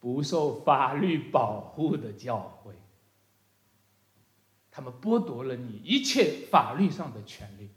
[0.00, 2.74] 不受法律保护的教会。
[4.70, 7.68] 他们剥夺了你一切法律上的权利。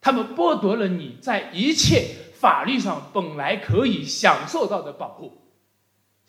[0.00, 5.38] 他们剥夺了你在一切法律上本来可以享受到的保护。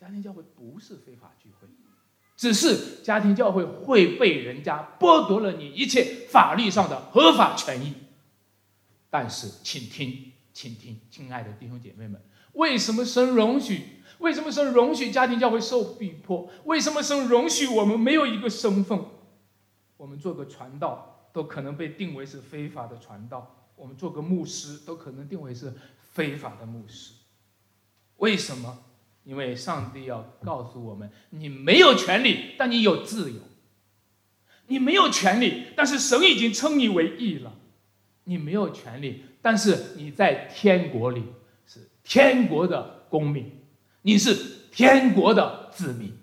[0.00, 1.66] 家庭教会不是非法聚会，
[2.36, 7.94] 只是家庭教会会被人家剥夺了你一切法律上的合法权益。
[9.08, 12.18] 但是，请听，请听，亲爱的弟兄姐妹们，
[12.52, 13.80] 为什么神容许？
[14.18, 16.48] 为什么神容许家庭教会受逼迫？
[16.64, 18.98] 为什么神容许我们没有一个身份？
[19.96, 23.72] 我们做个传道都可能被定为是非法的传道。
[23.74, 25.74] 我们做个牧师都可能定为是
[26.12, 27.14] 非法的牧师，
[28.18, 28.78] 为什么？
[29.24, 33.40] 因为上帝要告诉我们：你没有权利，但你有自由；
[34.68, 37.50] 你没有权利，但是神已经称你为义了；
[38.24, 41.22] 你没有权利，但是你在天国里
[41.66, 43.52] 是天国的公民，
[44.00, 44.34] 你是
[44.72, 46.14] 天国的子民。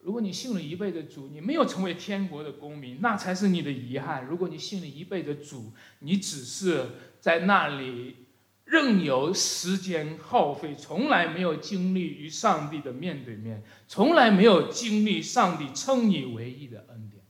[0.00, 4.26] 如果你信了一辈子主，你没有成为天国的公民，那才是你的遗憾。
[4.26, 6.84] 如果你信了一辈子主，你只是
[7.20, 8.16] 在那里
[8.64, 17.22] 任由时间耗费，从来没有经历与上帝的面对面，从来没有经历上帝称你为义的恩典。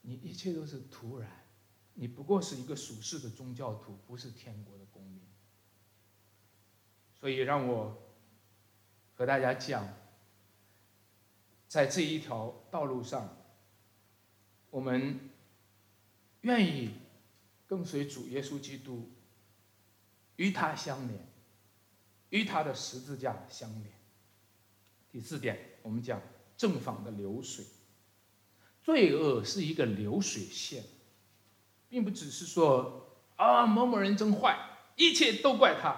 [0.00, 1.43] 你一切都是徒然，
[1.94, 5.22] 你不过是一个属世的宗教徒，不是天国的公民。
[7.14, 7.96] 所以让我
[9.14, 9.88] 和大家讲，
[11.68, 13.36] 在这一条道路上，
[14.70, 15.30] 我们
[16.42, 16.90] 愿意
[17.66, 19.10] 跟随主耶稣基督，
[20.36, 21.26] 与他相连，
[22.30, 23.94] 与他的十字架相连。
[25.10, 26.20] 第四点，我们讲
[26.56, 27.64] 正反的流水，
[28.82, 30.84] 罪恶是一个流水线，
[31.94, 34.58] 并不只是说啊某某人真坏，
[34.96, 35.94] 一切都怪他。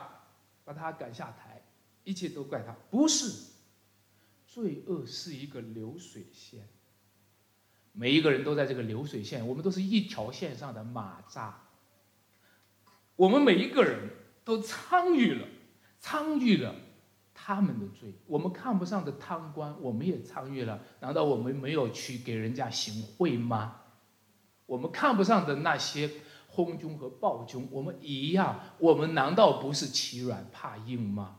[0.63, 1.63] 把他赶下台，
[2.05, 3.53] 一切都怪他，不是。
[4.47, 6.69] 罪恶是一个流水线，
[7.93, 11.63] 每一个人都在这个流水线，我们都是一条线上的马扎。
[13.15, 14.11] 我们每一个人
[14.45, 15.49] 都参与了，
[15.99, 16.75] 参与了
[17.33, 18.13] 他们的罪。
[18.27, 20.79] 我们看不上的贪官，我们也参与了。
[21.01, 23.81] 难道我们没有去给人家行贿吗？
[24.67, 26.11] 我们看不上的那些。
[26.49, 31.37] 昏君和暴君，我们一样，我们难道不是欺软怕硬吗？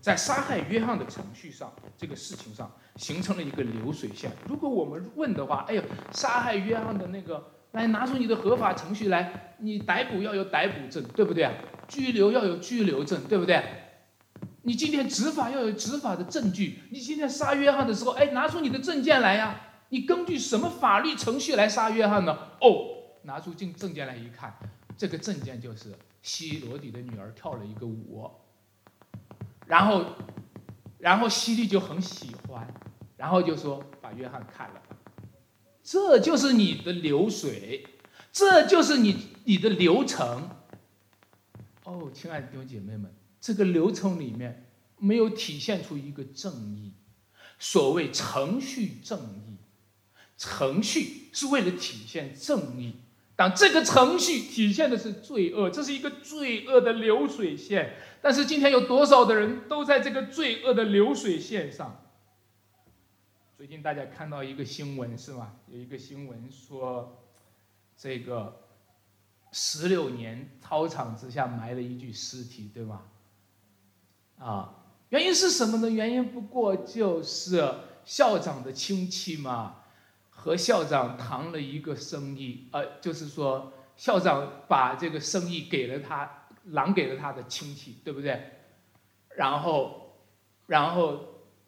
[0.00, 4.30] 在杀害约翰的程序上，这个事情上形成了一个流水线。
[4.46, 11.50] 如果我们问的话，哎呦，杀害约翰的那个，来拿出你的合法程序来，你逮捕要有逮捕证，对不对？
[11.88, 13.64] 拘留要有拘留证，对不对？
[14.62, 16.84] 你今天执法要有执法的证据。
[16.92, 19.63] 你今天杀约翰的时候，哎，拿出你的证件来呀。
[19.90, 22.36] 你根据什么法律程序来杀约翰呢？
[22.60, 24.52] 哦，拿出证证件来一看，
[24.96, 28.30] 这个证件就是希罗底的女儿跳了一个舞，
[29.66, 30.04] 然后，
[30.98, 32.66] 然后希律就很喜欢，
[33.16, 34.82] 然后就说把约翰砍了，
[35.82, 37.86] 这就是你的流水，
[38.32, 40.50] 这就是你你的流程。
[41.84, 44.66] 哦，亲爱的弟兄姐妹们，这个流程里面
[44.98, 46.94] 没有体现出一个正义，
[47.58, 49.58] 所谓程序正义。
[50.36, 52.96] 程序是为了体现正义，
[53.36, 57.96] 当这个程序体现的是罪恶，这是一个罪恶的流水线。
[58.20, 62.00] 但是今天有多少的人都在这个罪恶的流水线上？
[63.56, 65.54] 最近大家看到一个新闻是吗？
[65.68, 67.22] 有一个新闻说，
[67.96, 68.62] 这个
[69.52, 73.02] 十六年操场之下埋了一具尸体，对吗？
[74.38, 75.88] 啊，原因是什么呢？
[75.88, 77.72] 原因不过就是
[78.04, 79.76] 校长的亲戚嘛。
[80.44, 88.38] 和校长谈了一个生意，呃，就是说校长把这个生意给了他，让给了他的亲戚，对不对？
[89.30, 90.18] 然后，
[90.66, 91.18] 然后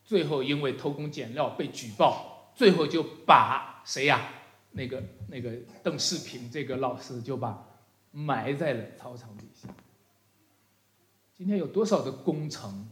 [0.04, 4.28] 最后因为偷工减料被举报，最后就把谁呀？
[4.72, 5.52] 那个那个
[5.82, 7.66] 邓世平这个老师就把
[8.10, 9.70] 埋在了操场底下。
[11.32, 12.86] 今天有多少的工程？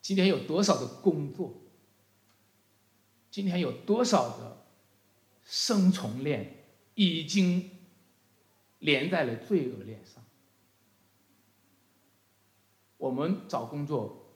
[0.00, 1.61] 今天有多少的工作？
[3.32, 4.58] 今天有多少的
[5.42, 6.64] 生存链
[6.94, 7.70] 已经
[8.80, 10.22] 连在了罪恶链上？
[12.98, 14.34] 我们找工作，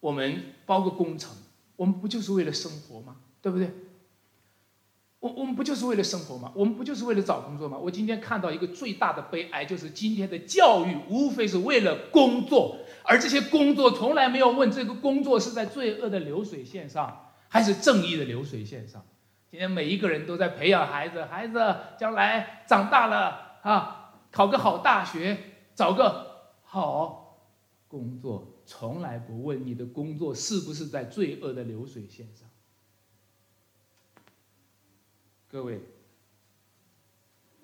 [0.00, 1.32] 我们包个工程，
[1.76, 3.18] 我们不就是为了生活吗？
[3.40, 3.70] 对不对？
[5.20, 6.50] 我我们不就是为了生活吗？
[6.56, 7.78] 我们不就是为了找工作吗？
[7.78, 17.22] 我今天看到一个最大的悲哀，就是今天的教育无非是为了工作，而这些工作从来没有问这个工作是在罪恶的流水线上。
[17.48, 19.04] 还是正义的流水线上，
[19.50, 25.38] 今天每一个人都在培养孩子，孩子将来长大了啊，考个好大学，
[25.74, 27.38] 找个好
[27.88, 32.48] 工作，从来不问你的工作是不是在罪恶的流水线上。
[35.48, 35.80] 各位，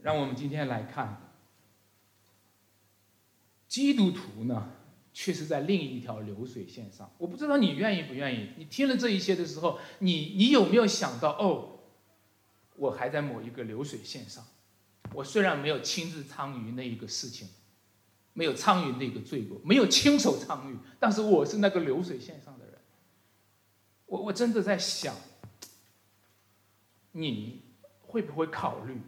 [0.01, 1.35] 让我们今天来看
[3.67, 4.71] 基督徒呢？
[5.13, 8.51] 却是在另一条流水线上，我不知道你愿意不愿意。
[8.57, 11.81] 你听了这一些的时候，你你有没有想到哦，
[12.77, 14.45] 我还在某一个流水线上。
[15.13, 17.49] 我虽然没有亲自参与那一个事情，
[18.33, 22.75] 没有参与那个罪过，没有亲手参与，但是我是那个流水线上的人。
[24.07, 25.15] 我我真的在想，
[27.13, 27.63] 你
[28.01, 28.99] 会不会考虑？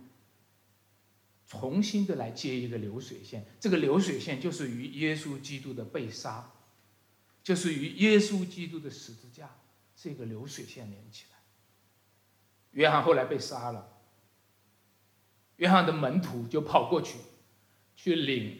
[1.60, 6.50] 重新的来接一个流水线，这个流水线就是与耶稣基督的被杀，
[7.42, 9.48] 就是与耶稣基督的十字架
[9.96, 11.38] 这个流水线连起来。
[12.72, 13.88] 约翰后来被杀了，
[15.56, 17.18] 约翰的门徒就跑过去，
[17.96, 18.58] 去领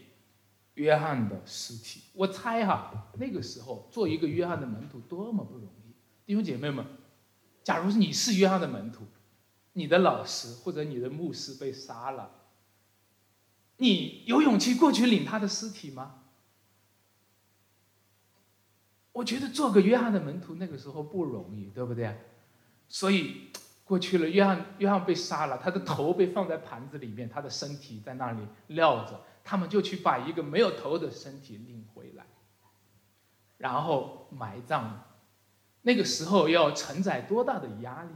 [0.75, 2.01] 约翰的尸体。
[2.15, 5.93] 我猜哈，那个时候做一个约翰的门徒多么不容易，
[6.25, 6.87] 弟兄姐妹们，
[7.63, 9.05] 假如你是约翰的门徒，
[9.73, 12.43] 你的老师或者你的牧师被杀了。
[13.77, 16.21] 你有勇气过去领他的尸体吗？
[19.13, 22.17] 我觉得做个约翰的门徒那个时候不容易，对不对？
[22.89, 23.51] 所以
[23.85, 32.27] 过去了，约翰约翰被杀了，他的头被放在盘子里面，他的身体在那里撂着，他们就去把一个没有头的身体领回来，
[33.59, 35.05] 然后埋葬。
[35.83, 38.11] 那个时候要承载多大的压力？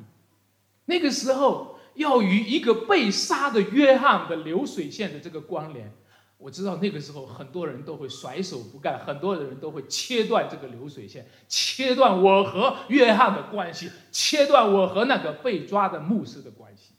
[0.86, 5.92] 那个时候要与一个被杀的约翰的流水线的这个关联。
[6.36, 16.94] 我知道那个时候很多人都会甩手不干，很多的人都会切断这个流水线，切断我和约翰的关系，切断我和那个被抓的牧师的关系。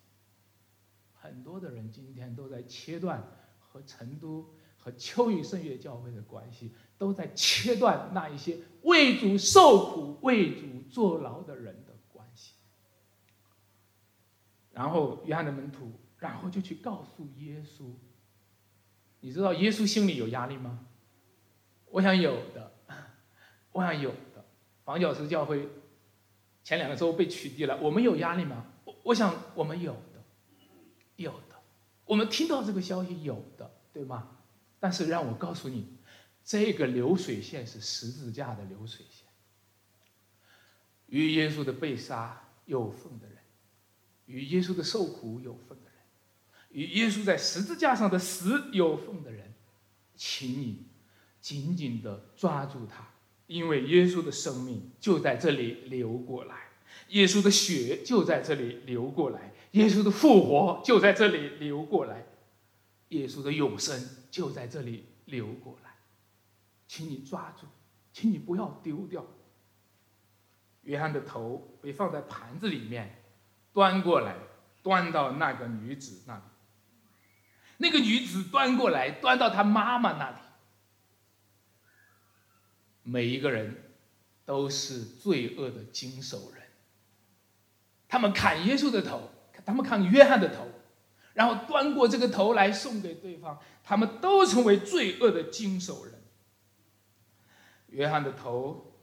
[1.14, 3.24] 很多的人今天都在切断
[3.60, 11.86] 和成都和秋雨圣乐教会的关系，都在切断那一些为主受苦、为主坐牢的人。
[14.80, 17.84] 然后约翰的门徒，然后就去告诉耶稣。
[19.20, 20.88] 你知道耶稣心里有压力吗？
[21.92, 22.72] 我想有的，
[23.74, 24.46] 我想有的。
[24.86, 25.68] 房角石教会
[26.64, 28.68] 前两个周被取缔了，我们有压力吗？
[28.86, 30.24] 我我想我们有的，
[31.18, 31.58] 有的。
[32.06, 34.38] 我们听到这个消息有的，对吗？
[34.80, 35.98] 但是让我告诉你，
[36.46, 39.28] 这个流水线是十字架的流水线，
[41.08, 43.39] 与耶稣的被杀有份的人，
[44.30, 45.94] 与耶稣的受苦有份的人。
[46.70, 49.56] 与耶稣在十字架上的死有份的人，
[50.16, 50.86] 请你
[51.42, 53.08] 紧紧的抓住他，
[53.48, 56.70] 因为耶稣的生命就在这里流过来，
[57.10, 62.28] 耶稣的血就在这里流过来，耶稣的复活就在这里流过来，
[63.10, 64.00] 耶稣的永生
[64.30, 65.96] 就在这里流过来，
[66.88, 67.66] 请你抓住，
[68.14, 69.26] 请你不要丢掉。
[70.84, 73.24] 约翰的头被放在盘子里面，
[73.74, 74.36] 端过来，
[74.84, 76.42] 端到那个女子那里。
[77.78, 80.38] 那个女子端过来，端到她妈妈那里。
[83.04, 83.92] 每一个人
[84.46, 86.64] 都是罪恶的经手人。
[88.08, 89.32] 他们砍耶稣的头，
[89.66, 90.68] 他们砍约翰的头，
[91.34, 93.60] 然后端过这个头来送给对方。
[93.84, 96.16] 他们都成为罪恶的经手人。
[97.88, 98.94] 约翰的头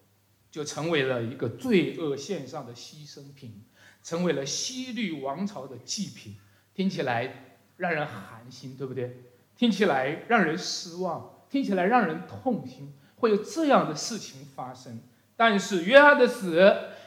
[0.51, 3.65] 就成为了一个罪恶线上的牺牲品，
[4.07, 6.37] 成为了西律王朝的祭品。
[6.73, 7.43] 听起来。
[7.79, 9.25] 让人寒心，对不对？
[9.55, 15.03] 听起来让人失望，听起来让人痛心，会有这样的事情发生。
[15.37, 16.57] 但是约翰的死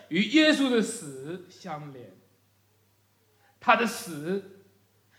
[0.10, 2.12] 与耶稣的死相连，
[3.60, 4.64] 他的死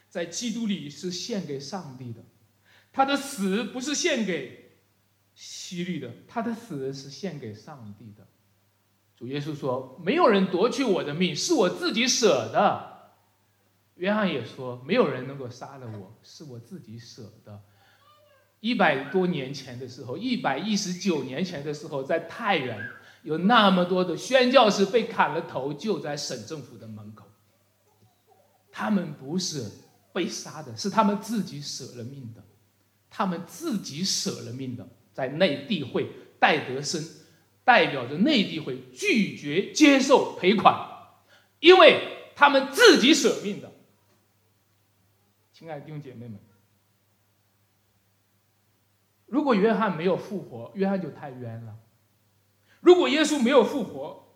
[0.09, 2.23] 在基督里是献给上帝的，
[2.93, 4.77] 他的死不是献给
[5.35, 8.25] 希律的，他的死是献给上帝的。
[9.21, 13.13] 主耶稣说：“没有人夺去我的命，是我自己舍的。”
[13.97, 17.61] 约翰也说：“没有人能够杀了我，是我自己舍的。”
[18.61, 22.89] 一百多年前的时候，一百一十九年前的时候，在太原
[23.23, 27.27] 有那么多的宣教士被砍了头，就在省政府的门口。
[28.73, 29.71] 他们不是
[30.15, 32.43] 被杀的，是他们自己舍了命的。
[33.11, 36.09] 他们自己舍了命的，在内地会
[36.39, 37.03] 戴德生
[37.71, 40.75] 代表着内地会拒绝接受赔款，
[41.61, 43.71] 因为他们自己舍命的。
[45.53, 46.41] 亲爱的弟兄姐妹们，
[49.27, 51.75] 如果约翰没有复活，约翰就太冤了；
[52.81, 54.35] 如果耶稣没有复活，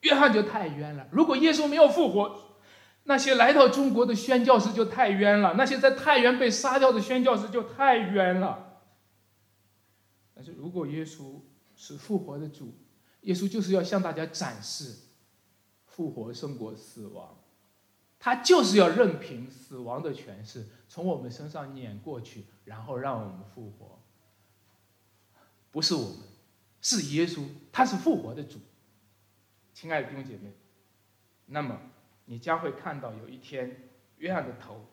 [0.00, 2.56] 约翰就太冤了；如果耶稣没有复活，
[3.04, 8.80] 那些来到中国的宣教士就太冤了；那些在太原被杀掉的宣教士就太冤了。
[10.34, 11.40] 但是如果耶稣
[11.76, 12.72] 是复活的主，
[13.22, 14.94] 耶稣就是要向大家展示
[15.86, 17.38] 复活胜过死亡。
[18.18, 24.00] 他就是要任凭死亡的权势从我们身上碾过去，然后让我们复活。
[25.70, 26.20] 不是我们，
[26.80, 28.58] 是耶稣，他是复活的主。
[29.74, 30.54] 亲爱的弟兄姐妹，
[31.46, 31.78] 那么
[32.24, 34.86] 你将会看到有一天，约翰的头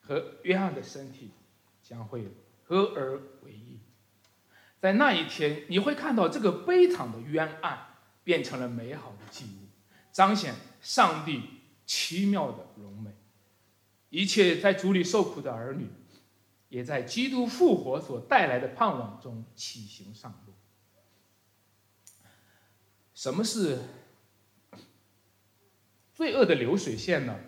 [0.00, 1.32] 和约翰的身体
[1.82, 2.28] 将会
[2.62, 3.80] 合而为一。
[4.84, 7.86] 在那一天，你会看到这个悲惨的冤案
[8.22, 9.70] 变成了美好的记忆，
[10.12, 11.40] 彰显上帝。
[11.86, 13.10] 奇妙的荣美，
[14.10, 15.86] 一切在主里受苦的儿女，
[16.68, 20.52] 也在基督复活所带来的盼望中起行上路。
[23.14, 23.78] 什么是
[26.12, 27.38] 罪恶的流水线呢？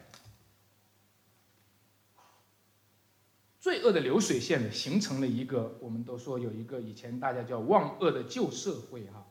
[3.66, 9.26] 罪恶的流水线呢，形成了一个，我们都说有一个以前大家叫万恶的旧社会哈。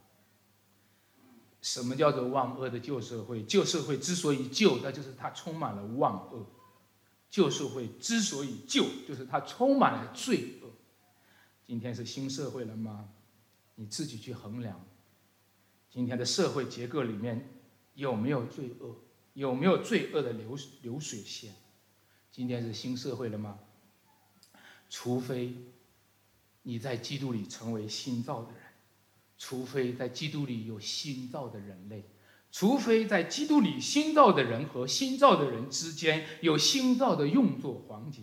[1.62, 3.46] 什么叫做万恶的旧社会？
[3.46, 6.46] 旧社会之所以旧，那就是它充满了万恶。
[7.30, 10.68] 旧社会之所以旧，就是它充满了罪恶。
[11.64, 13.08] 今天是新社会了吗？
[13.76, 14.86] 你自己去衡量，
[15.90, 17.62] 今天的社会结构里面
[17.94, 18.98] 有没有罪恶？
[19.34, 21.56] 有没有罪恶的流流水线？
[22.34, 23.60] 今天是新社会了吗？
[24.98, 25.54] 除非
[26.62, 28.62] 你在基督里成为新造的人，
[29.38, 32.06] 除非在基督里有新造的人类，
[32.50, 38.22] 除非在基督里新造的人和新造的人之间有新造的用作环节，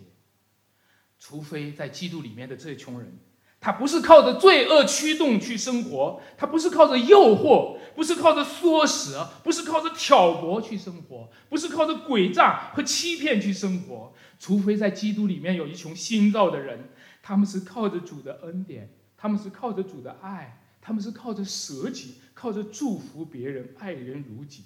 [1.19, 3.19] 除非在基督里面的这群人。
[3.63, 14.13] 他不是靠着罪恶驱动去生活，他不是靠着诱惑，不是靠着唆使，不是靠着挑拨去生活，不是靠着诡诈和欺骗去生活。
[14.37, 16.89] 除非在基督里面有一群新造的人，
[17.21, 24.65] 他们是靠着主的恩典，他们是靠着主的爱，他们是靠着舍己，靠着祝福别人，爱人如己。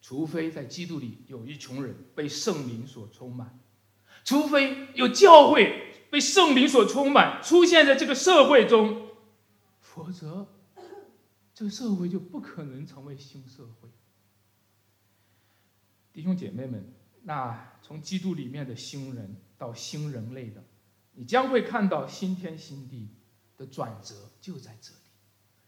[0.00, 3.58] 除非在基督里有一群人被圣灵所充满，
[4.24, 5.82] 除非有教会。
[6.10, 9.08] 被圣灵所充满，出现在这个社会中，
[9.80, 10.46] 否则，
[11.52, 13.88] 这个社会就不可能成为新社会。
[16.12, 20.64] 弟兄姐妹们，那从基督里面的新人到新人类的，
[21.12, 23.10] 你将会看到新天新地
[23.56, 25.10] 的转折就在这里，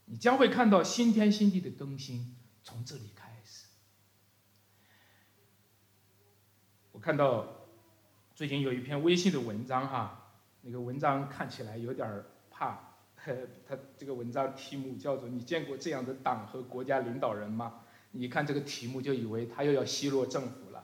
[0.05, 3.67] 你将会看到新天新地的更新从这里开始。
[6.93, 7.67] 我看到
[8.33, 10.18] 最近有一篇微信的文章哈。
[10.61, 17.81] 那个文章看起来有点怕， 他这个文章题目叫做“你见过这样的党和国家领导人吗？”
[18.11, 20.83] 你看这个题目就以为他又要奚落政府了，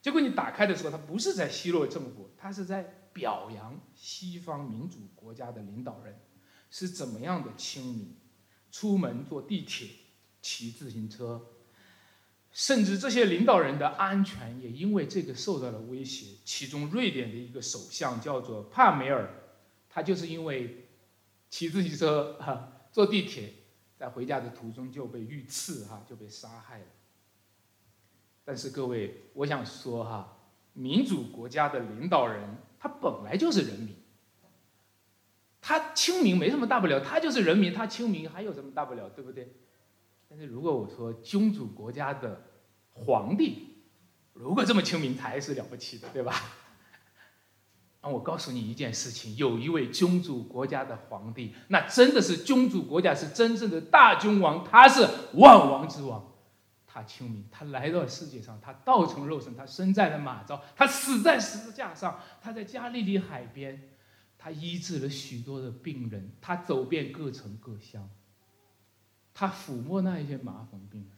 [0.00, 6.20] 结果你打开的时候，他不是在奚落政府，他是在表扬西方民主国家的领导人
[6.70, 8.16] 是怎么样的亲民，
[8.70, 9.88] 出门坐地铁、
[10.40, 11.44] 骑自行车。
[12.52, 16.36] 甚至这些领导人的安全也因为这个受到了威胁。
[16.44, 19.28] 其中，瑞典的一个首相叫做帕梅尔，
[19.88, 20.86] 他就是因为
[21.48, 23.54] 骑自行车、哈坐地铁，
[23.96, 26.84] 在回家的途中就被遇刺，哈就被杀害了。
[28.44, 30.36] 但是各位，我想说哈，
[30.74, 33.96] 民主国家的领导人他本来就是人民，
[35.62, 39.54] 他亲民没什么大不了，他就是人民，他亲民还有什么大不了，对不对？
[40.34, 42.42] 但是如果我说君主国家的
[42.88, 43.68] 皇帝，
[44.32, 46.32] 如果这么亲民才是了不起的，对吧？
[48.00, 56.32] 那我告诉你一件事情：有一位君主国家的皇帝，那真的是君主国家，是真正的大君王，他是万王之王，
[56.86, 63.90] 他亲民，他来到世界上，他道成肉身，他身在了马槽，他死在十字架上，他在加利利海边，
[64.38, 68.08] 他医治了许多的病人，他走遍各城各乡。
[69.34, 71.10] 他抚摸那一些麻风病人，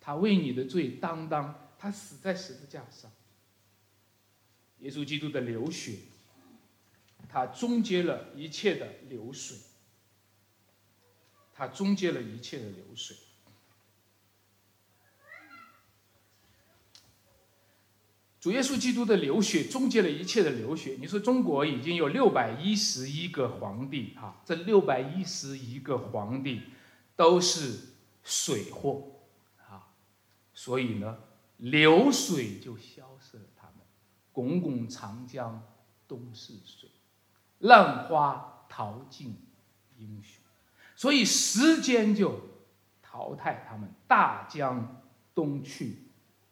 [0.00, 3.10] 他为你的罪担当，他死在十字架上。
[4.78, 5.98] 耶稣基督的流血，
[7.28, 9.58] 他终结了一切的流水，
[11.52, 13.16] 他终结了一切的流水。
[18.40, 20.96] 主耶稣基督的流血终结了一切的流血。
[21.00, 26.62] 你说中国已经有六百一十一个皇帝啊，这六百一十一个皇帝。
[27.18, 27.80] 都是
[28.22, 29.02] 水货
[29.68, 29.90] 啊，
[30.54, 31.18] 所以呢，
[31.56, 33.42] 流水就消失了。
[33.56, 33.78] 他们，
[34.30, 35.60] 滚滚长江
[36.06, 36.88] 东逝水，
[37.58, 39.34] 浪花淘尽
[39.96, 40.40] 英雄。
[40.94, 42.40] 所以时间就
[43.02, 45.02] 淘汰他们，大江
[45.34, 46.04] 东去，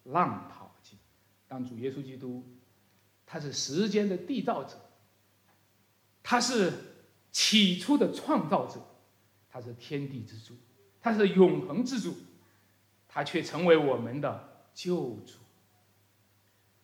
[0.02, 0.98] 浪淘尽。
[1.46, 2.44] 当主耶稣基督，
[3.24, 4.76] 他是时间的缔造者，
[6.24, 6.72] 他是
[7.30, 8.80] 起初的创造者。
[9.56, 10.54] 他是天地之主，
[11.00, 12.14] 他是永恒之主，
[13.08, 15.38] 他却成为我们的救主。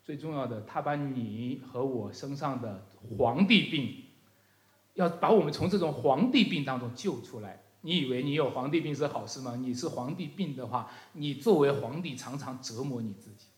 [0.02, 2.86] 最重要的，他把你和我身上的
[3.18, 4.04] 皇帝病，
[4.94, 7.62] 要把我们从这种皇帝病当中救出来。
[7.82, 9.54] 你以为你有皇帝病是好事吗？
[9.56, 13.48] 你是皇帝病的话，你作为皇帝常常折磨你自己，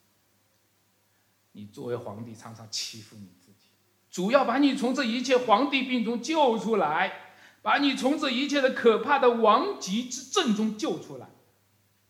[1.52, 3.68] 你作为皇帝常常欺负你自己。
[4.10, 7.20] 主要把你从这一切皇帝病中救出来。
[7.64, 11.30] 把你从这一切的可怕的亡极之症中救出来。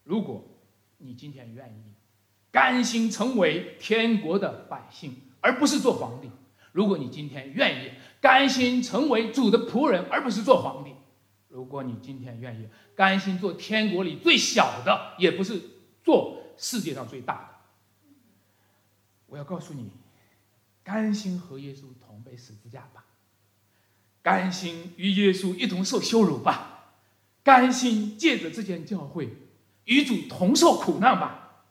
[0.02, 0.44] 如果
[0.98, 1.94] 你今天愿意，
[2.50, 6.28] 甘心成为天国的百姓，而不是做皇帝；
[6.72, 10.90] 如果你今天愿意，甘心成为主的仆人，而不是做皇帝；
[11.46, 15.62] 如果你今天愿意，甘心做天国里最小的，也不是
[16.02, 17.48] 做世界上最大的。
[19.26, 19.92] 我要告诉你，
[20.82, 23.03] 甘心和耶稣同被十字架吧。
[24.24, 26.94] 甘心与耶稣一同受羞辱吧，
[27.42, 29.28] 甘心借着这件教会
[29.84, 31.66] 与主同受苦难吧，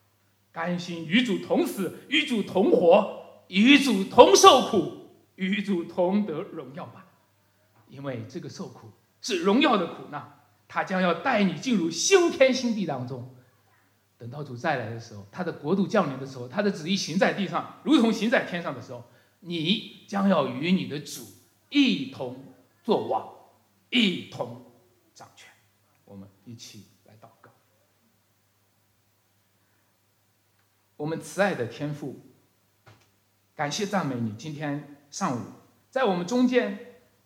[0.52, 7.06] 甘心与主同死，与主同活，与主同受苦，与主同得荣耀吧。
[7.88, 10.38] 因为这个受苦是荣耀的苦难，
[10.68, 13.34] 他将要带你进入新天新地当中。
[14.16, 19.04] 等到主再来的时候，他的国度降临的时候，他的旨意行在地上，如同行在天上的时候。
[19.46, 21.20] 你将要与你的主
[21.74, 22.36] 一同
[22.84, 23.34] 作王，
[23.90, 24.64] 一同
[25.12, 25.50] 掌权。
[26.04, 27.50] 我们一起来祷告。
[30.96, 32.20] 我们慈爱的天父，
[33.56, 35.40] 感谢赞美你，今天上午
[35.90, 36.78] 在我们中间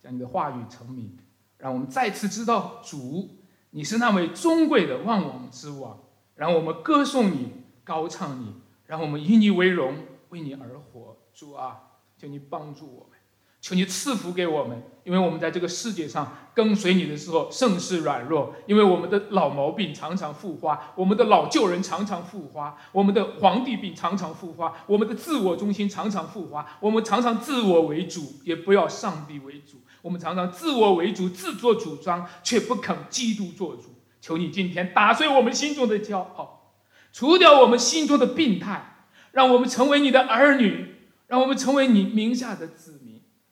[0.03, 1.19] 将你的话语成名，
[1.59, 3.29] 让我们再次知道主，
[3.73, 6.03] 你是那位尊贵的万王之王，
[6.37, 7.53] 让我们歌颂你，
[7.85, 8.55] 高唱你，
[8.87, 11.19] 让我们以你为荣，为你而活。
[11.35, 13.18] 主啊，求你帮助我们。
[13.61, 33.95] 求你赐福给我们，因为我们在这个世界上跟随你的时候甚是软弱，因为我们的老毛病常常复发，我们的老旧人常常复发，我们的皇帝病常常复发，我们的自我中心常常复发，我们常常自我为主，也不要上帝为主，我们常常自我为主，自作主张，却不肯基督做主。
[34.21, 36.75] 求你今天打碎我们心中的骄傲，
[37.13, 40.95] 除掉我们心中的病态，让我们成为你的儿女，
[41.27, 42.98] 让我们成为你名下的子。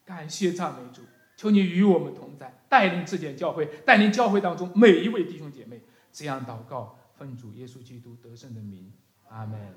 [0.07, 1.03] 感谢赞美主，
[1.37, 5.83] 求你与我们同在，带领这间教会，带领教会当中每一位弟兄姐妹，
[6.13, 8.93] 这样祷告，奉主耶稣基督得胜的名，
[9.29, 9.75] 阿门。